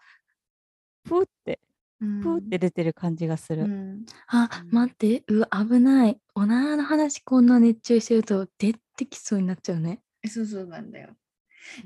[1.07, 1.61] ふーって、
[2.01, 3.65] うんふーって出てる感じがする。
[3.65, 6.21] うんあう、ん待って、うわ、危ない。
[6.35, 10.03] おならの話こんな熱中してると出てきそうになっちゃうね。
[10.23, 11.17] えそうそうなんだよ。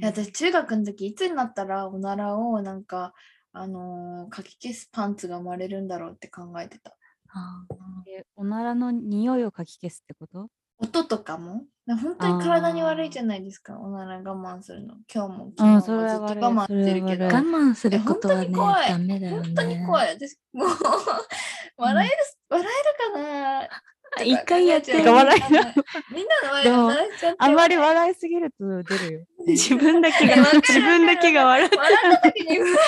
[0.00, 3.14] いや私中学の時いつになったらおならをなんか
[3.52, 6.96] あのーかき消すパンツが生まれるんだろうって考えてた。
[7.28, 7.66] あ
[8.06, 10.50] えおならの匂いをかき消すってこと？
[10.82, 14.94] 音とかもな本当に体に悪いじゃないですかおなら我慢するの。
[15.12, 17.24] 今日もうん昨日もずそれはっと我慢してるけど。
[17.26, 19.30] 我慢することはね、え本当に怖いね。
[19.30, 20.08] 本当に怖い。
[20.10, 20.68] 私、もう、
[21.76, 22.16] 笑える、
[22.48, 23.68] 笑えるかなあ
[24.22, 27.36] 一回やってみんなの前で笑えちゃって。
[27.38, 29.24] あんまり笑いすぎると出るよ。
[29.46, 31.70] 自分だけが自分だけが笑う。
[31.76, 32.80] 笑った時に、うわ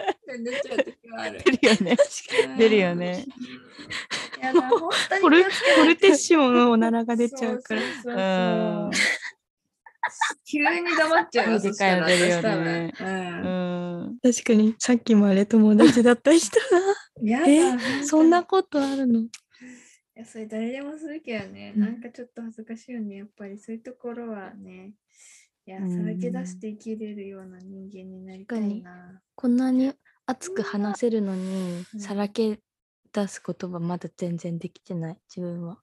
[0.00, 1.42] ーって出ちゃう時がある。
[1.42, 1.96] 出るよね。
[2.58, 3.24] 出るよね。
[4.38, 7.80] いやだ、本当にフルテッシモのおならが出ちゃうから。
[7.80, 8.16] そうそうそうう。
[8.16, 8.90] ん
[10.44, 11.58] 急に黙っちゃうよ。
[11.58, 13.10] でかいの出るよねううん。
[14.12, 14.18] ん。
[14.22, 16.56] 確かに、さっきまで友達だった人。
[17.22, 17.70] やだえ？
[17.70, 18.06] 本当に。
[18.06, 19.20] そんなことあるの？
[19.22, 19.28] い
[20.14, 21.82] や、それ誰でもするけどね、うん。
[21.82, 24.92] なんかちょっと恥ずかしいよね、やっぱりそういうところはね、
[25.66, 25.90] いや、うん。
[25.90, 29.20] さらけ出して生きれるような人間になりたいな。
[29.34, 29.92] こんなに
[30.26, 32.00] 熱く話せるのに、うん。
[32.00, 32.60] さらけ
[33.16, 35.82] 出す言葉まだ全然できてない、自分は。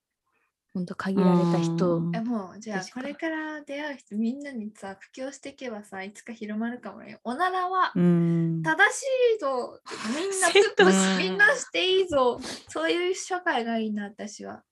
[0.73, 7.19] ほんと限られた人えもう、じゃあ、これから出会う人、みんなにさ、布教していけばさ、いつか広まるかもよ。
[7.23, 8.63] おならはうん。
[8.63, 9.03] 正し
[9.35, 9.81] いぞ、
[10.15, 14.63] みんなセットしみんなしていいぞ、そういう社会がいいな、私は。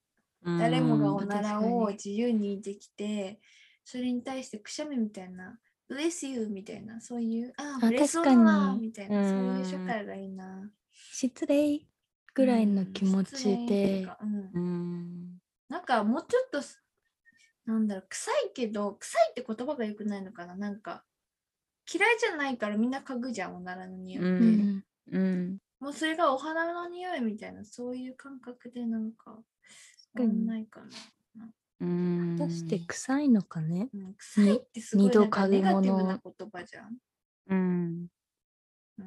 [0.58, 3.39] 誰もがおならを自由にできて、
[3.84, 10.71] それに対してくしゃみみたいな、bless you みたいな、そういう、あ、あブレスオ確かにナみたいな、そういううん社会がいいな。
[11.12, 11.86] 失礼
[12.34, 15.41] ぐらいの気持ちでう、んうん。
[15.70, 16.84] なんかもうちょっとす、
[17.65, 20.56] なんだろう、臭いけど、臭いって言葉が良くないのかな？
[20.56, 21.06] なんか、
[21.94, 24.26] 嫌いじゃないからみんな嗅ぐじゃん、おならの匂い。
[24.26, 25.62] ううんん、うん。
[25.82, 29.44] もうそれがお花の匂いみたいな、そういう感覚でなんか、
[30.13, 30.89] 確かんないかな。
[31.80, 32.38] うん。
[32.38, 33.89] 果たして臭いのかね？
[33.94, 35.30] うん、臭いってすごいネ
[35.62, 36.98] ガティブな言葉じゃん。
[37.48, 38.12] うん。
[38.98, 39.06] うん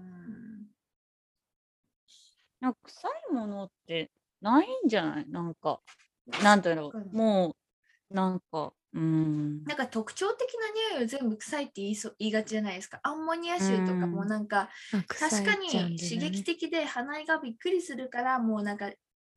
[2.65, 5.29] なんか臭いものってないんじゃない？
[5.29, 5.81] なんか、
[6.43, 7.17] なんだろう。
[7.17, 7.55] も
[8.11, 9.65] う、なんか、うん。
[9.67, 13.01] なんか特徴的な匂いを全部臭いって言いそう言いがちじゃないですか。
[13.03, 14.29] アンモニア臭とかもうん。
[14.29, 18.93] なんか、あ臭確かに刺激的で鼻がびっくりするからもうなんかと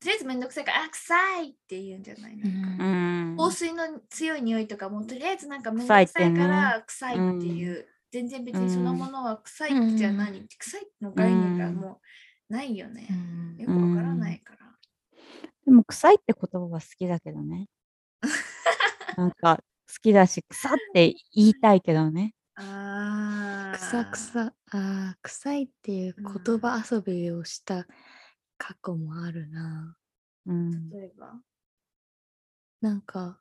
[0.06, 2.36] りあえずめんどくさいからあ臭いって言うんじゃない？
[2.38, 3.36] なんか、うん。
[3.36, 11.98] 香水の強い匂いとかもとりあえずなんかめんどくさいから臭いっていう、全然別にそのものは臭いじゃ何、臭いの概念がもう
[12.48, 14.78] ないよねう、んよくわからないから、
[15.64, 17.68] でも、臭いって言葉は好きだけどね。
[19.16, 19.56] なんか、
[19.88, 22.34] 好きだし、臭って言いたいけどね。
[22.56, 24.40] ああ臭臭
[24.72, 27.86] あー臭いっていう言葉遊びをした
[28.58, 29.98] 過去もあるな、
[30.46, 30.92] うん。
[30.92, 31.42] 例えば？
[32.80, 33.40] なんか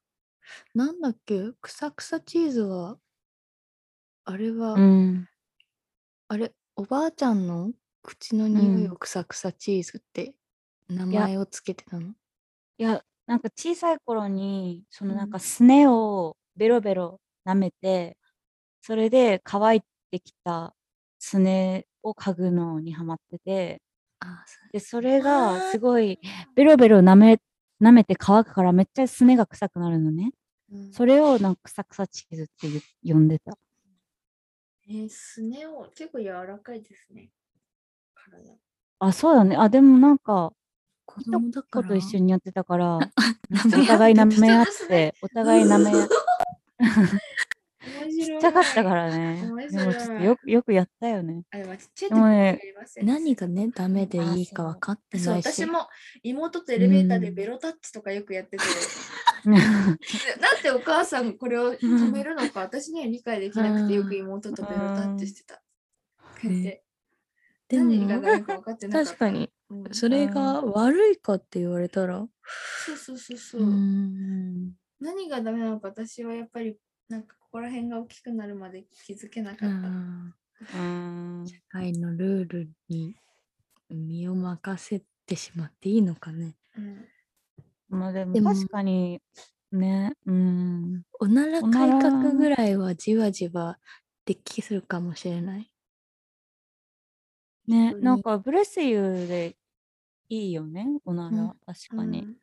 [0.75, 1.53] なんだっけ？
[1.61, 2.99] くさくさチーズは、
[4.25, 5.27] あれは、うん。
[6.29, 10.33] あれ、おばあちゃんの口のうん匂いをくさくさチーズって
[10.89, 12.13] 名前をつけてたの？
[12.77, 15.31] いや、なんか小さい頃に、そのなんうん。
[15.31, 18.17] かすねをベロベロ舐めて、
[18.81, 19.81] それで乾い
[20.11, 20.75] てきた
[21.19, 23.81] すねを嗅ぐのにハマってて、
[24.71, 26.19] で、それがすごい
[26.55, 27.39] ベロベロ舐め、
[27.81, 30.31] 舐めて乾くからめっちゃすねが臭くなるのね。
[30.71, 30.93] うん。
[30.93, 32.69] それをなんかくさくさチーズって
[33.03, 33.57] 言呼んでた。
[34.89, 37.29] えー、すねを結構柔らかいですね。
[38.29, 38.57] 体。
[38.99, 39.55] あ、そうだね。
[39.57, 40.53] あ、でもなんか、
[41.05, 46.15] 子供だから子と一緒にやってたから、 お互い舐め合って、 お互い舐め合って、
[48.05, 49.49] 面ちっちゃかったからね。
[49.51, 51.43] 面でもちょっとよく、よくやったよね。
[51.51, 52.59] あ、でもちっちゃいでもね
[53.01, 55.87] 何がねダメでいいか分かってないし私も
[56.23, 58.63] 妹とエレベーターでうんベロタッチとかよくやってて、
[59.45, 65.55] でなんでお母さんがこれを止めるのか私には理解できなくてよく妹とベロタッチしてた。
[65.55, 65.61] こ
[66.43, 66.86] うやって
[67.69, 69.09] で何がもダメか分かってなかった。
[69.09, 69.51] 確かに。
[69.69, 69.83] うん。
[69.91, 72.25] それが悪いかって言われたら。
[72.85, 73.61] そうそうそうそう。
[73.61, 74.73] うん。
[74.99, 76.77] 何がダメなのか私はやっぱり
[77.09, 80.67] なんかここら辺が大きくなるまで気づけなかった。
[81.45, 83.15] 社会のルールに
[83.89, 86.55] 身を任せてしまっていいのかね。
[86.77, 87.05] うん。
[87.89, 89.21] まあでも確かに
[89.71, 91.03] ね、うん。
[91.19, 91.99] おならおなら。
[91.99, 93.77] 改革ぐらいはじわじわ
[94.25, 95.69] できるかもしれない
[97.67, 99.57] ね、なんかブレスユーで
[100.29, 101.59] いいよね、おなら、うん。
[101.65, 102.27] 確かに。
[102.27, 102.37] うん。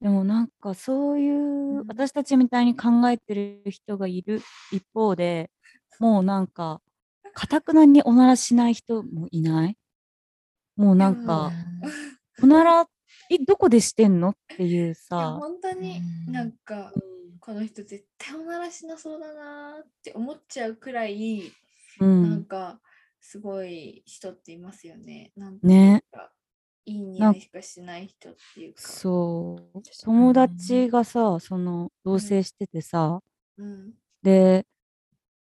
[0.00, 1.34] でもなんかそういう、
[1.68, 1.88] うん。
[1.88, 5.50] 私たちみたいに考えてる人がいる一方で、
[5.98, 6.80] もうなんか、
[7.34, 9.76] かたくなにおならしない人もいない？
[10.76, 11.54] もうなんか、
[12.42, 12.88] おなら、
[13.30, 14.30] え、どこでしてんの？
[14.30, 16.32] っていうさ、本当にうん。
[16.32, 16.92] なんか
[17.40, 21.52] この人絶対おならしなそうだなーって思っちゃうくらい、
[22.00, 22.38] うなん。
[22.38, 22.80] ん、か
[23.26, 25.32] すごい人っていますよね。
[25.34, 26.30] なんいうか
[26.84, 28.82] いい匂いしかしない人っていうか。
[28.82, 33.20] そう、友達がさ、その、同棲しててさ、
[33.56, 33.94] うん。
[34.22, 34.66] で、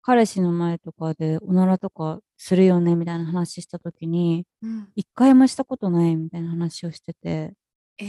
[0.01, 7.53] 彼氏の前とかでおならとかするよねみたいな話したときに、うん、一回もしたことないみたいな話をしてて、
[7.99, 8.05] え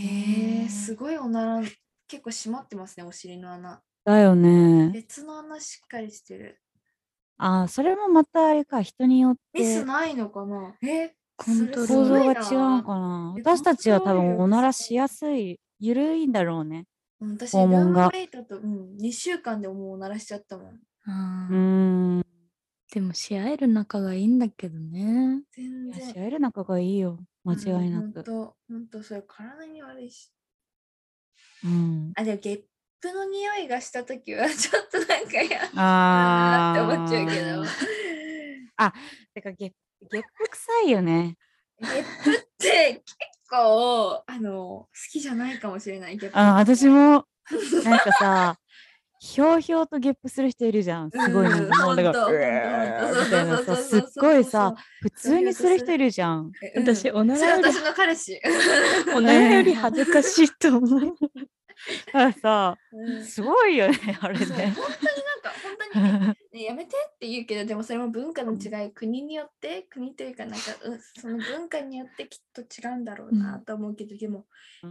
[0.65, 1.69] ー、すごいおなら
[2.09, 3.83] 結構閉まってますね、お尻の穴。
[4.07, 4.89] だよね。
[4.95, 6.59] 別の穴しっかりしてる。
[7.43, 10.75] ああ、それもまたあれか、人によっミスてないのかな？
[10.83, 13.35] えコントロール構造が違うののかな？
[13.39, 16.85] え私たちは多分おならしやすい、ゆるいんだろうね。
[17.19, 20.67] 私、ルー肛門がムメイトと、うん、2週間でもうおならしちゃったもん。
[20.75, 21.13] うー
[22.19, 22.23] ん。
[22.93, 26.01] でもし合える仲がいいんだけどね全然。
[26.01, 27.19] いやし合える仲がいいよ。
[27.45, 28.13] 間違いなく。
[28.13, 30.31] 本当本当それ体に悪いし。
[31.65, 32.13] うん。
[32.17, 32.63] あ、でもゲッ
[33.01, 37.65] プの匂いがしたときは ちょっとなんか嫌だあなって思っちゃうけど。
[39.35, 39.75] てかゲップ、
[40.13, 41.37] ゲップ臭いよね。
[41.81, 43.05] ゲップって結
[43.49, 46.17] 構あの好きじゃないかもしれない。
[46.17, 47.27] ゲップあ、私も、
[47.85, 48.57] なんかさ、
[49.23, 51.11] ひょうひょうとゲップする人いるじゃん。
[51.11, 51.59] すごいす
[53.99, 56.53] っごいさ、普通にする人いるじゃん。
[56.77, 58.41] うん私おならよりそれ私の彼氏。
[59.15, 61.07] おならより恥ずかしいと思うだ
[62.13, 64.75] からさ、 うんすごいよね、あれそう本当になんね。
[65.43, 74.47] か本当に ねねやめてって言うけどでもそれも文化の違い国によって国というかなんか、うん、その文化によってきっと違うんだろうなと思うけど、でも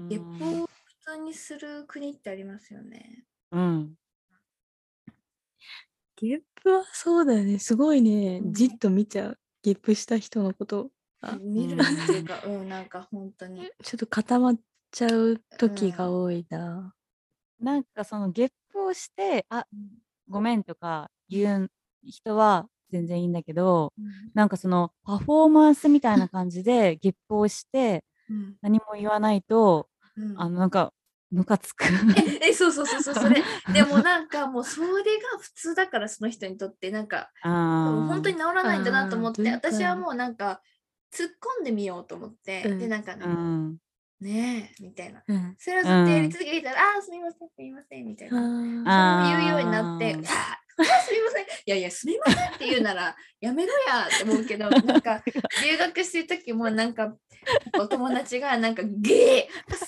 [0.08, 3.26] ゲップを普通にする国ってありますよね。
[3.52, 3.96] うん。
[6.16, 13.70] ゲップはそうだよねすごいねうんじっと見ちゃうゲップした人のことあ見るっていうか、うん、なんか本当に。
[13.84, 14.60] ちょっと固まっ
[14.92, 16.94] ちゃう時が多いな、
[17.60, 19.66] なんかそのゲップをして、あ、
[20.28, 21.72] ごめんとか言う
[22.04, 23.94] 人は全然いいんだけど、
[24.34, 28.56] なんかそのパフォーマンスみたいな感じでゲップをしてうん。
[28.62, 30.40] 何も言わないと、うん。
[30.40, 30.94] あのなんか
[31.32, 31.86] ムカつく。
[32.42, 33.44] ええそうそうそうそうそれ。
[33.74, 34.94] でもなんかもうそれが
[35.40, 40.62] 普通だからその人にとってなんか本当に治らないんだなと思って私はもうなんか
[41.14, 43.16] 突っ込んでみようと思って、うんでなんか
[44.22, 45.24] ね、えみたいな。
[45.28, 45.56] うん。
[45.58, 49.24] それをずっとやり続けてたら、ああすみませんすみませんみたいな。
[49.24, 55.22] あそう言うようになって、 あーあすみませんいやいやすみませんって言うならやめろやって思うけど なんか
[55.62, 57.16] 留学してる時もなんか
[57.78, 59.80] お友達がなんかゲー sorry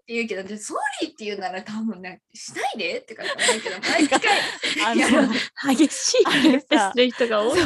[0.00, 0.60] って言うけどじゃあ
[1.04, 4.20] sorry って言うなら多分ねしないでってか思うけど毎回
[5.76, 7.60] 激しいあれゲップさする人が多い。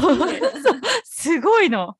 [1.04, 1.96] すごいの。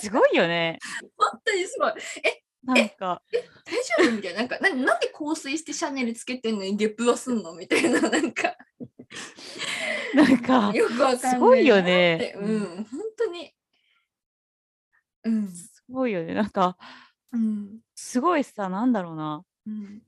[0.00, 0.78] すごいよね。
[1.16, 1.92] 本当にすごい。
[2.24, 3.22] え、なんか、
[3.64, 4.16] 大丈夫？
[4.16, 4.40] みたいな。
[4.40, 7.54] なんか、ななんで香水してシャネルつけてんのにゲップはすんの？
[7.54, 8.54] みたいな、なんか、
[10.14, 11.32] なんか、よくわかんない。
[11.32, 13.52] すごいよねうん、本当に。
[15.24, 15.48] うん。
[15.48, 16.34] すごいよね。
[16.34, 16.76] なんか、
[17.32, 17.80] うん。
[17.94, 19.42] すごいさ、なんだろうな。
[19.66, 20.02] うん。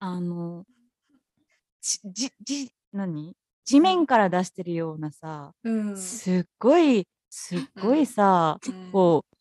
[0.00, 0.64] あの、
[1.80, 3.34] じ、じ、じ、何？
[3.64, 5.96] 地面から出してるようなさ、うん。
[5.96, 9.37] すっごい、すっごいさ、うんこう、うん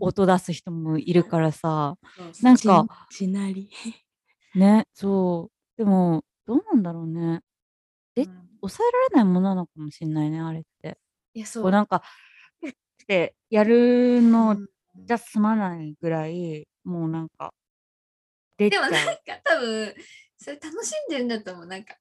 [0.00, 3.70] 音出す人もいるからさ、そうそうなんか、しなり。
[4.54, 5.78] ね、そう。
[5.78, 7.40] でも、どうなんだろうね。
[8.16, 10.96] えうん抑えられないものなのかもしれないね、あれって。
[11.34, 11.64] いや、そう。
[11.64, 12.02] こうなんか、
[12.60, 12.72] ふっ
[13.06, 17.52] てやるのうんじゃ済まないぐらい、もうなんか。
[18.56, 19.12] でもなんか
[19.44, 19.94] 多分、
[20.38, 21.66] それ楽しんでるんだと思う。
[21.66, 21.96] なんか、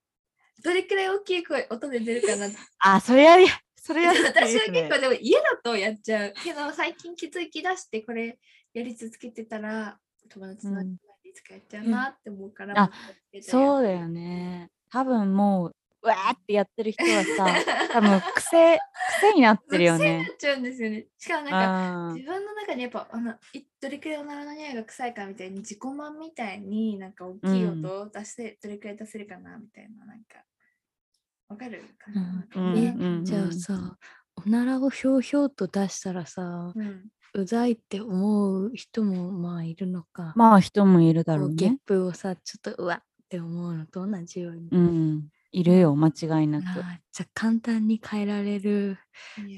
[0.64, 2.48] どれくらい大きい声、音で出るかな。
[2.80, 3.48] あ、それやり、
[3.86, 6.34] それやりたい私は結構でも家だとやっちゃう。
[6.42, 8.40] けど最近気づき出してこれ
[8.74, 10.88] やり続けてたら友達のい
[11.36, 12.74] つかやっちゃうなって思うから。
[12.74, 14.70] うやっそうだよね。
[14.90, 17.46] 多分もう、うわーってやってる人はさ、
[17.92, 18.80] 多分癖、
[19.20, 20.34] 癖になってるよね癖にな。
[20.34, 21.08] っちゃうんですよね。
[21.18, 30.46] しかもなんかうん自分の中でやっぱあのいどれくらいおならの匂いが臭いかみたいに自己満みたいになんか大きい音を出して、どれくらい出せるかなみたいななんか
[31.50, 33.98] わかるかな、うんねうんじゃあさ、
[34.36, 37.04] おならをひょうひょうと出したらさ、うん
[37.36, 40.34] うざいって思う人もまあいるのか。
[40.36, 41.78] まあ人もいるだろうこうゲッね。
[41.84, 44.70] プをさ、ちょっとうわって思うのと同じように。
[44.72, 45.30] うん。
[45.52, 46.66] いるよ、間違いなく。
[47.12, 49.00] じゃあ簡単に変えられる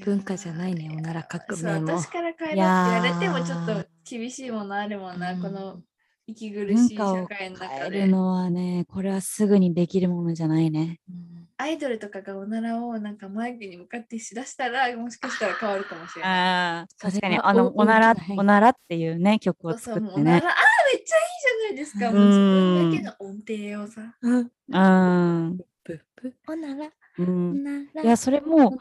[0.04, 5.80] 文化じゃないねーおなら革そう命も私から変えいろやーって言われてもちょっと厳しいものあるもんな、うんこの
[6.26, 11.00] 息苦しい社会の中変えでるのはね、これはすぐにできるものじゃないね。
[11.08, 16.94] うんアイドルとかがおならをなんかマイクに向かってしだしたらもしかしたら変わるかもしれない。
[16.98, 20.12] 確かに、はあの、大おならおならっていうね、曲をそうそう、作ってね。
[20.12, 20.54] もうおなら、ああ、
[20.92, 22.08] めっちゃいいじゃないですか。
[22.10, 24.16] うんもう自分だけの音程をさ。
[24.20, 25.58] うん。
[25.82, 27.64] ぷぷおなら、おうん。
[27.64, 28.02] なら。
[28.02, 28.76] いや、それも、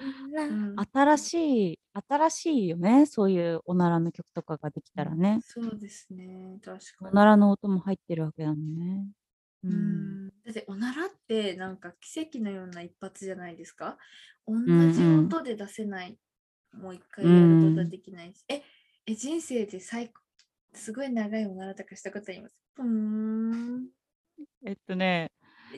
[0.94, 3.06] 新しい、新しいよね。
[3.06, 5.40] そういうおならの曲とかができたらね。
[5.42, 7.12] そうですね、確かに。
[7.12, 9.08] おならの音も入ってるわけだもんね。
[9.64, 9.68] う。
[9.68, 13.98] うんんだっておならってなんか奇跡のような一発じゃないですか？
[14.48, 14.56] 同
[14.92, 16.18] じんうん音で出せない、
[16.74, 18.62] もう一回やることはできないし、え
[19.08, 20.22] え人生で最高
[20.74, 22.54] すごい長いおならとかしたことあります？
[22.76, 23.90] ふーん
[24.66, 25.32] えっとね、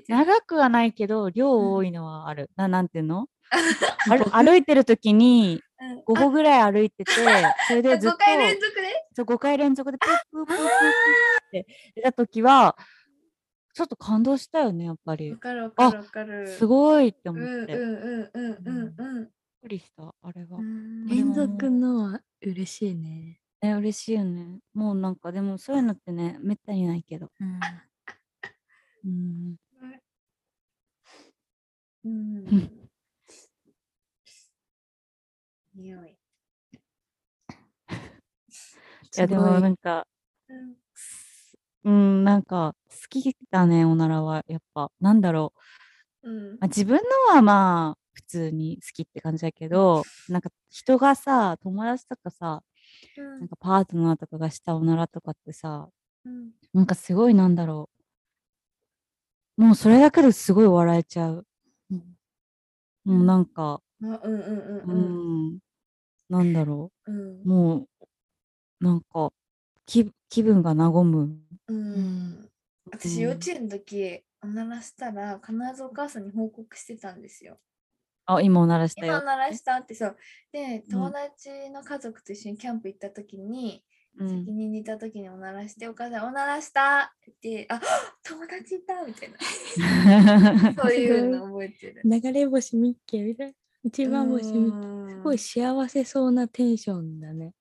[0.07, 2.49] 長くはないけど、量多いのはある。
[2.57, 3.28] ななんていうの？
[4.09, 5.66] 歩歩いてる時にうん
[6.08, 7.12] 5歩ぐらい歩いてて、
[7.68, 12.78] それあでずっと5回連続でそう5回連続でプープープープープーって出た時は、
[13.74, 15.38] ちょっと感動したよね、やっぱりわ。
[15.38, 17.74] かるわかるわかるすごいってうんうん思って。
[17.74, 23.40] びっうんうんうんうんくりした、あれは連続のは嬉しいね。
[23.62, 24.60] ね、嬉しいよね。
[24.74, 27.32] もうなんか、でもそういうのってね、めったにないけど。
[27.40, 27.60] うん
[29.06, 29.56] うん。
[32.06, 32.87] うん
[35.88, 36.18] 匂い。
[39.16, 40.06] いや、でもないんか、
[40.50, 40.76] うん
[41.84, 44.44] うん、なんか、好きだね、おならは。
[44.48, 45.54] やっぱ、なんだろ
[46.24, 46.30] う。
[46.30, 46.98] うんまあ、自分
[47.30, 52.64] のはまあ、普通に好きって感じだけど、なんか人がさ、友達とかさ、
[53.18, 55.90] うんなんかパートナーとかがしたおならとかってさ、
[56.26, 57.90] うんなんかすごいなんだろ
[59.58, 59.64] う。
[59.64, 61.46] もうそれだけですごい笑えちゃう。
[61.92, 62.18] うん
[63.06, 65.60] もうなんか、あうんうんううんうんん、
[66.30, 67.46] なんだろうんう。
[67.46, 69.32] もう、なんか、
[69.86, 71.40] 気気分が和む。
[71.68, 72.50] ううんん
[72.92, 77.58] 私幼稚園の時おならしたら必ずお母さんに報告してたんですよ。
[78.26, 79.14] あ、今おならしたよ。
[79.14, 80.18] 今おならしたってそう。
[80.52, 83.84] でうん友達の家族と一緒にキャンプ行った時に、
[84.20, 87.80] うん先に寝た時におならしてお母さんおならしたってあ
[88.24, 89.38] 友達いたみたいな
[90.82, 92.02] そういうの覚えてる。
[92.04, 93.54] 流れ星ミッケみたいな。
[93.84, 95.07] 一番星ミッケ。
[95.28, 97.54] すごい幸せそうなテンションだね。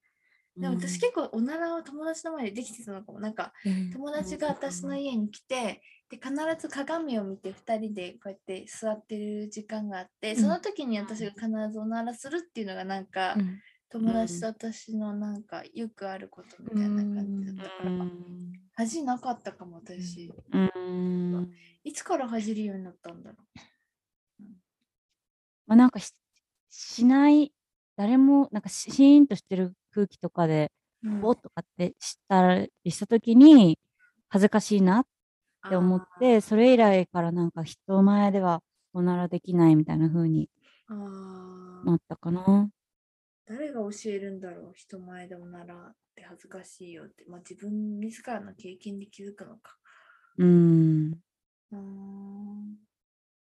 [0.57, 3.21] でも私結構おならを友達の前でできてたのかも。
[3.21, 3.53] なんか
[3.93, 13.61] 友達が私の家に来てで必ず鏡を見て2人でこうやって座ってる時間があってその時に私が必ずおならするっていうのがなんか、うん。
[13.89, 18.53] 友達と私のなんかよくあることみたいな感じだったから、うん。
[18.75, 21.53] 恥なかったかも私、うん。
[21.85, 23.37] いつから恥じるようになったんだろ
[25.67, 26.15] まあ、なんかし
[26.69, 27.53] しない、
[27.97, 30.73] 誰も、なんかシ シーンとしてる空気とかで、
[31.03, 33.79] う、うんおっとかってしたりしたときに、
[34.29, 35.07] 恥ずかしいなっ
[35.69, 40.51] て思って、それ以来からなんか人前ではおならできないみたいな風に
[41.85, 42.69] なったかな。
[43.47, 47.25] 誰が教えるんだろう人前でおならって恥ずかしいよって。
[47.29, 49.77] まあ自分自らの経験で気づくのか。
[50.39, 51.21] うん。
[51.73, 52.77] うーん。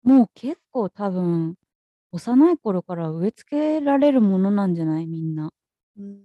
[0.04, 1.56] もう結構多分、
[2.16, 5.06] 幼い頃から植え付けられるものなんじゃない？
[5.06, 5.52] みんな。
[5.98, 6.22] うん。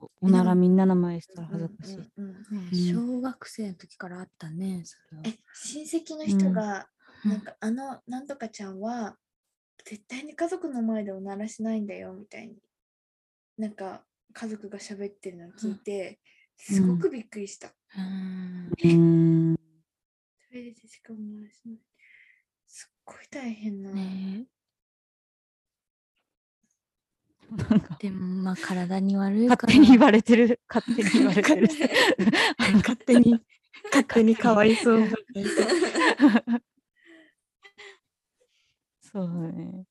[0.00, 1.96] おおならみんなの前したら恥ずかしい。
[2.16, 5.22] うんうんうんねうん小学生の時からあったね、それは。
[5.26, 6.88] え、親戚の人が、
[7.24, 9.16] うんなんかあのなんとかちゃんは
[9.84, 12.54] 絶対に家族の前でおならしないんだよみたいに
[13.56, 16.20] なんか家族が喋ってるのを聞いて、
[16.56, 17.72] すごくびっくりした。
[17.96, 19.56] うんうん。
[20.50, 21.78] トイレでしかおならしない。
[22.68, 23.90] すっごい大変な。
[23.90, 24.46] ね
[27.98, 30.60] でもまあ体に悪いから勝手に言われてる。
[30.68, 31.68] 勝手に言われてる。
[32.76, 33.40] 勝手に
[33.90, 35.08] 勝手にかわいそう。
[39.00, 39.84] そうだね。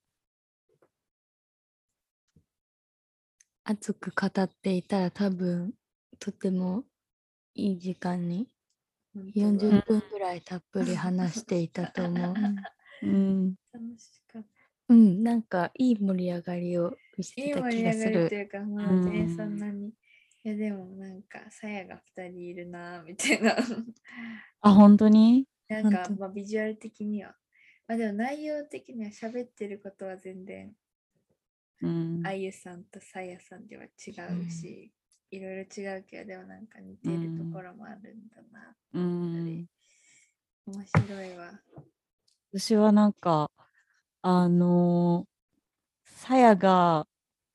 [3.63, 5.73] 熱く語っていたら多分
[6.19, 6.85] とても
[7.53, 8.47] いい時間に
[9.13, 12.35] 本当は40分ぐらいたっぷり話していたと思う。
[13.03, 13.55] うん。
[13.73, 14.47] 楽しかった。
[14.89, 16.95] うん、なんかいい盛り上がりを
[17.25, 18.41] てたいい盛気がすり上がりってる。
[18.41, 19.89] いうか、まあね、うんそんなに。
[20.43, 23.55] いやでもなんか、さやが2人いるな、みたいな。
[24.61, 25.45] あ、本当に？
[25.67, 27.35] なんかまあ、ビジュアル的には。
[27.87, 30.73] まあでも内容的には喋ってることは全然、
[31.81, 32.21] うん。
[32.25, 33.87] あゆさんとさやさんでは違
[34.45, 34.91] うし、
[35.31, 38.75] いろいろ違うけど、でもなんか似てるところもあるんだな。
[38.93, 39.65] うん。
[40.65, 41.51] 面白いわ。
[42.53, 43.51] 私はなんか、
[44.21, 45.36] あのー
[46.17, 47.05] さやが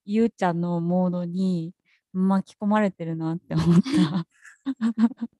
[0.04, 1.74] ゆうちゃんのモードに
[2.12, 4.26] 巻き込まれてるなって思った。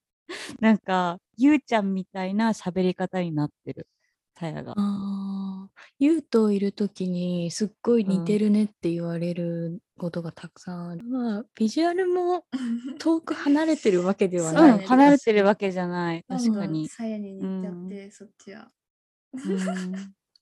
[0.61, 3.87] なんか、ゆうちゃんみたいな喋り方になってる、
[4.37, 4.75] さやが。
[6.01, 11.05] ゆうといるときにすっごい似てるねって言われることがたくさんある。
[11.05, 12.45] まあ、ビジュアルも
[12.99, 14.87] 遠く離れてるわけではそううん、ない。
[14.87, 16.25] 離れてるわけじゃない。
[16.29, 16.89] うん確かに。
[16.89, 18.73] さやに似ちゃって、そっちは。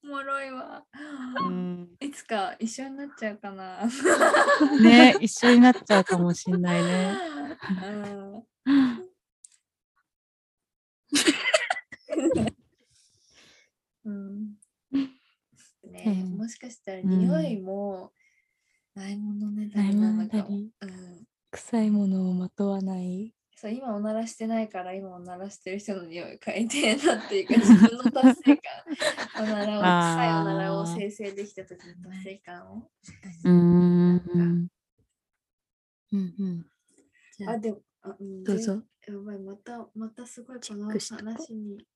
[0.03, 0.84] うんおもろいわ。
[1.46, 3.80] うんいつか一緒になっちゃうかな。
[4.82, 7.16] ね、一緒になっちゃうかもしんないね。
[14.05, 14.55] うん。
[15.90, 18.12] ね、うんもしかしたらうん匂いも
[18.94, 20.70] ないものねだりなのうん。
[21.51, 23.34] 臭いものをまとわない。
[23.61, 28.64] そう今おならしてないから今おならしてる人の匂い嗅いでなっていうか自分の達成感。
[29.36, 32.90] おならを臭いおならを生成できた時の達成感を。
[33.44, 34.68] うーん。
[36.12, 36.66] うんうん。
[37.46, 38.82] あ、あでもあ、うん、どうぞ。
[39.06, 41.86] やばい、また、またすごいチこの話に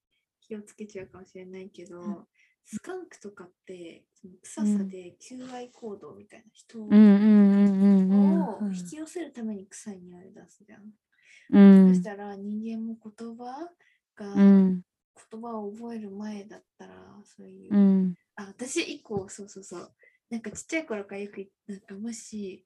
[0.42, 2.26] 気をつけちゃうかもしれないけど、うん。
[2.66, 8.74] スカンクとかって、その臭さで求愛行動みたいな人をうんうんうんうんをうん。
[8.74, 10.92] 引き寄せるために臭い匂いを出すじゃん。
[11.50, 11.94] うん。
[11.94, 13.68] そしたら人間も言葉
[14.16, 14.82] が、うん。
[15.30, 18.14] 言葉を覚える前だったら、そういう、うん。
[18.36, 19.94] あ、私以降、そうそうそう。
[20.30, 22.64] なんかちっちゃい頃からよく、なんかもし、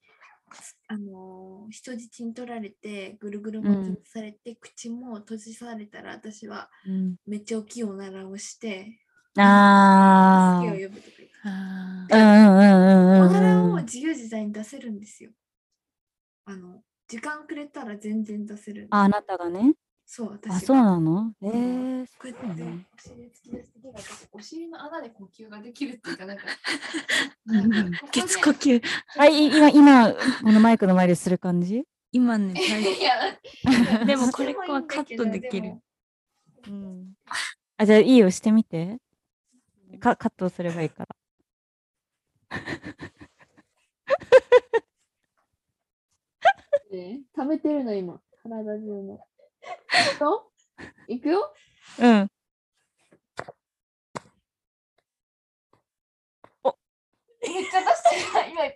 [0.87, 7.17] あのー人質に取られて、ぐるぐる巻きにされて、口も閉じされたら、私はうん。
[7.27, 8.99] めっちゃ大きいおならをして、
[9.37, 11.35] あ助けを呼ぶとか言って。
[11.45, 12.17] ああ。
[12.17, 13.29] うんうんうんうん。
[13.29, 15.31] おならを自由自在に出せるんですよ。
[16.47, 19.75] あの、時間くれたら全然出せるあ、あなたがね。
[20.05, 20.57] そう、私が。
[20.57, 21.33] あ、そうなの？
[21.43, 22.87] ええうんー、こうやってね。
[22.97, 26.45] お尻突き出して手が出てお尻の穴で呼吸ができるっていうか、なんか、
[27.47, 28.83] うんなんかここで血呼吸。
[29.19, 31.85] あ、い今、今、このマイクの前でする感じ？
[32.13, 35.83] 今ね、いや、でも これはカットできるも
[36.67, 37.15] うん。
[37.77, 38.99] あ、じゃあいいよ、してみて。
[40.01, 41.17] かカットすればいいから。
[46.91, 49.21] ね食べてるの今、体中の。
[50.07, 50.51] いくよ
[51.09, 51.53] いくよ？
[51.99, 52.31] うん。
[57.41, 58.49] めっちゃ出してる。
[58.51, 58.65] 今、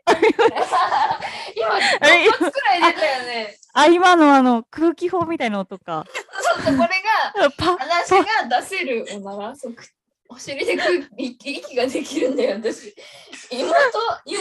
[1.56, 3.58] 今、あれ6発くらい出たよね。
[3.74, 6.04] あ、今のあの、空気砲みたいな音か。
[6.40, 6.88] そうそう、これ
[7.42, 8.10] が、パッ話
[8.48, 9.84] が出せるおなら、そうく
[10.32, 12.94] お尻で空息息ができるんだよ、私。
[13.50, 13.74] 妹、
[14.24, 14.40] 妹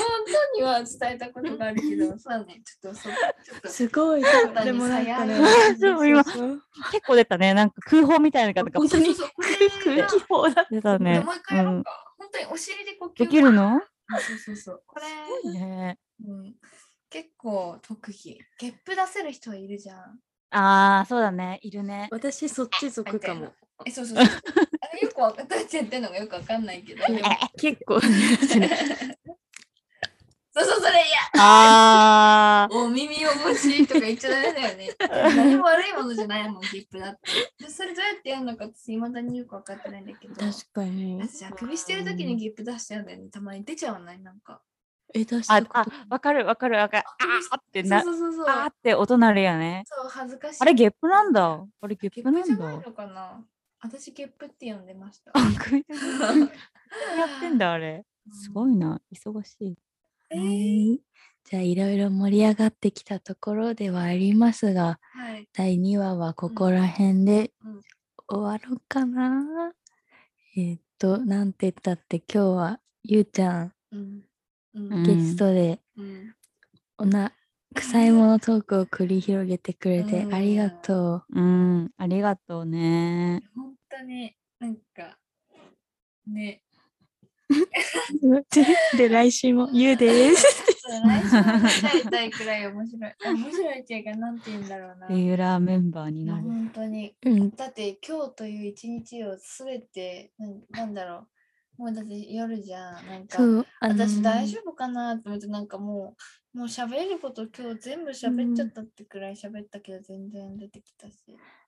[0.55, 3.67] には伝えたことがあるけど、そうね、ちょっとそ、ちょっと。
[3.69, 4.23] すごい。
[4.63, 7.53] でもなんかね鞘、そう今結構出たね。
[7.53, 9.13] なんか空砲みたいなのが本当に
[9.83, 10.65] 空気砲だ。
[10.71, 11.19] 出たね。
[11.19, 12.13] でもう一回やろううんか。
[12.17, 13.81] 本当にお尻で呼吸できるの？
[14.11, 14.83] そうそうそう。
[14.87, 14.99] こ
[15.43, 16.55] れ、ねうん、
[17.09, 18.39] 結構特技。
[18.59, 19.97] ゲップ出せる人はいるじゃん。
[20.51, 21.59] ああ、そうだね。
[21.63, 22.07] いるね。
[22.11, 23.51] 私そっち族かも。
[23.85, 24.41] え、そうそうそう。
[25.01, 27.03] よくわかってやってんのかよくわかんないけど。
[27.57, 27.99] 結構。
[28.01, 28.11] そ う
[30.53, 34.89] そうそう、それ嫌あーお耳を持ちとか言っちゃダメだよね。
[34.99, 37.19] 何も悪いものじゃないもん、ゲップだっ
[37.57, 37.63] て。
[37.65, 40.35] でそれどうやってやるのか私、未だによく分かってないんだけど。
[40.35, 41.21] 確かに。
[41.21, 43.29] 私、あくびしてる時にゲップ出しちゃうんだよね。
[43.29, 44.61] たまに出ちゃわないなんか。
[45.13, 45.95] え、出しああたこと。
[46.09, 48.45] わかるわかるわかるあーってそうなそうそうそう。
[48.49, 50.61] あーって音鳴るよねそう、恥ずかしい。
[50.61, 53.45] あれゲップなんだあれゲッゲプなんだップじゃないのかな
[53.81, 55.31] 私、ゲップって呼んでました。
[55.37, 59.75] やってんだあれすごいな忙しい
[60.29, 60.47] えはー
[60.93, 61.01] い。
[61.43, 65.49] じゃあいろいろ盛り上がってきたところではありますが、はい。
[65.53, 67.81] 第2話はここら辺でうん
[68.27, 69.73] 終わろうかな。
[70.55, 74.23] えーっと、なんて言ったって今日はゆうちゃんうん。
[74.75, 74.79] う。
[74.79, 76.35] うんんゲストでうん。
[76.97, 77.33] おな、
[77.75, 85.17] 臭いものトークを繰り広げてくれてうんありがとうんありがとうね本当になんか、
[86.27, 86.61] ね。
[88.21, 88.45] う。
[88.95, 90.45] で、来週もゆうです。
[90.87, 93.11] 来週も歌いたいくらい面白い。
[93.25, 95.07] あ面白いっていうか、なんて言うんだろうな。
[95.07, 97.15] レギュラーメンバーになる本当に。
[97.23, 97.49] うん。
[97.55, 101.27] だって今日という一日をすべてなん、なんだろう。
[101.77, 103.07] もうだって夜じゃん。
[103.07, 106.15] なんか、そう、あのー私大丈夫かなと思って、なんかも
[106.53, 111.15] う、もう喋れること今日全部喋っちゃったってくらい喋ったけど、全然出てきたし。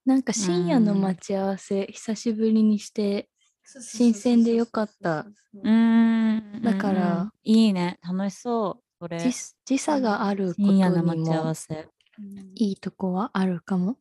[0.06, 3.30] なんか深夜のうん待ち合わせ、久しぶりにして、
[3.64, 5.24] そうそうそうそう新鮮でよかった。
[5.24, 9.34] そうそううそうーんだからいいね楽しそうそれ時
[9.66, 11.76] 時差があること深夜のに待ち合もわせ
[12.20, 13.97] うんいいとこはあるかも。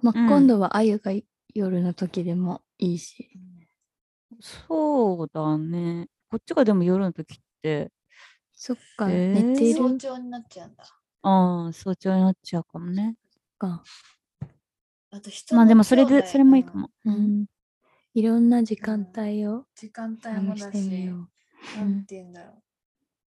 [0.00, 1.12] まあ、うん今度はあゆが
[1.54, 3.30] 夜の時でもいいし。
[4.40, 7.90] そうだねこっちがでも夜の時って
[8.52, 9.52] そっか、えー？
[9.52, 9.74] 寝てる？
[9.74, 10.84] 早朝になっちゃうんだ。
[11.22, 13.16] ああ早朝になっちゃうかもね
[13.58, 13.82] か。
[15.10, 17.46] あと人まあでもそれでそれもいいかもううんん
[18.14, 21.10] いろんな時間帯を時間帯もだ試し。
[21.76, 22.62] なんて言うんだろう。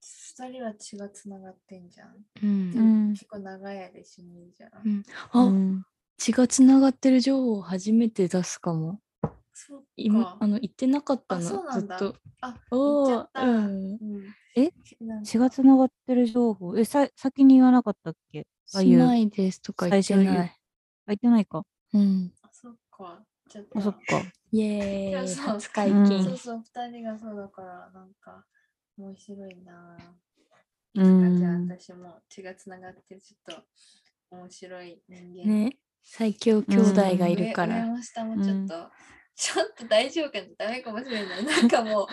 [0.01, 2.15] 二人は血がつながってんじゃん。
[2.43, 4.71] うんでうん結構長い間一緒にいるじゃん。
[4.83, 5.85] うんあ、うん
[6.17, 8.99] 血がつながってる情報を初めて出すかも。
[9.95, 12.15] 今あの言ってなかったあのずっと。
[12.41, 13.41] あ、お言っちゃった。
[13.41, 13.65] ーうん。
[13.65, 14.35] うん。
[14.55, 14.71] え？
[15.01, 15.25] なんか。
[15.25, 16.77] 血がってる情報？
[16.77, 18.47] えさ先に言わなかったっけ？
[18.73, 20.37] あしないですとか言ってない。
[20.37, 20.51] あ
[21.07, 21.63] 言ってないか。
[21.93, 22.33] うん。
[22.41, 23.23] あそっか。
[23.49, 23.79] ちょっと。
[23.79, 24.21] あそっか。
[24.51, 25.35] イエーイ。
[25.35, 26.09] 初解うん。
[26.09, 26.23] 禁。
[26.23, 28.45] そうそう、二人がそうだから、なんか、
[28.97, 29.97] 面白いな。
[30.95, 31.01] ぁ。
[31.01, 31.37] うん。
[31.37, 33.63] じゃあ私も血がつながってるちょっと
[34.31, 35.45] 面白い人間。
[35.45, 35.77] ね。
[36.01, 37.85] 最強兄弟がいるか上上ら。
[37.87, 38.91] も下もちょっと、
[39.35, 41.45] ちょっと大丈夫かなダメかもしれない。
[41.45, 42.07] なんかも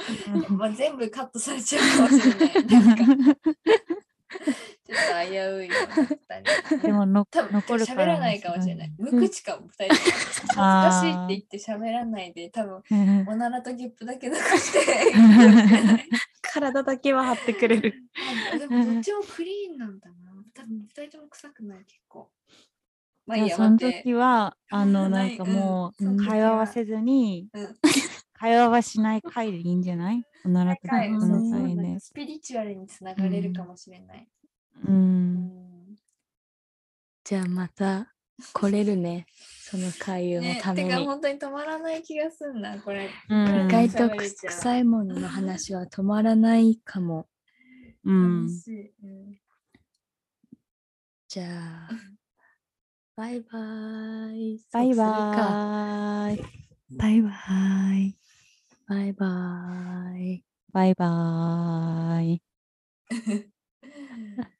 [0.48, 2.66] う、まあ、全部カットされちゃうかもしれない。
[2.66, 3.04] なんか
[4.84, 6.78] ちょっと危ういよ、二人。
[6.78, 8.92] でもの多分残るから喋らないかもしれない。
[8.98, 9.94] 無口かも、二人。
[9.94, 10.04] 恥
[10.42, 15.12] ずかしいって言って喋らないで、多分うんおならとゲップだけ残して。
[16.42, 17.94] 体だけは張ってくれる。
[18.52, 20.14] あでもどっちもクリーンなんだな。
[20.54, 22.30] 多分二人とも臭くない、結構。
[23.26, 23.78] まあいいや、じゃあその。
[23.78, 27.76] 時はあのなんかもうんう会話はせずにうん
[28.34, 30.24] 会話はしない回でいいんじゃない？
[30.44, 34.28] おならとかの回ねスピリチュアルにつながれるかもしれない。
[34.84, 35.96] ううんん
[37.24, 38.12] じゃあまた
[38.52, 39.26] 来れるね。
[39.60, 40.90] その回のね、ために。
[40.90, 43.08] てか本当に止まらない気がすんな、これ。
[43.28, 47.28] うん意外と臭いものの話は止まらないかも。
[48.04, 48.92] うん楽しい。
[49.04, 49.38] うん
[51.28, 51.88] じゃあ、
[53.22, 53.58] バイバ
[54.34, 54.58] イ。
[54.72, 56.42] バイバーイ
[56.98, 57.30] バイバ
[57.94, 58.16] イ。
[58.88, 60.44] バイバイ。
[60.72, 62.42] バイバーイ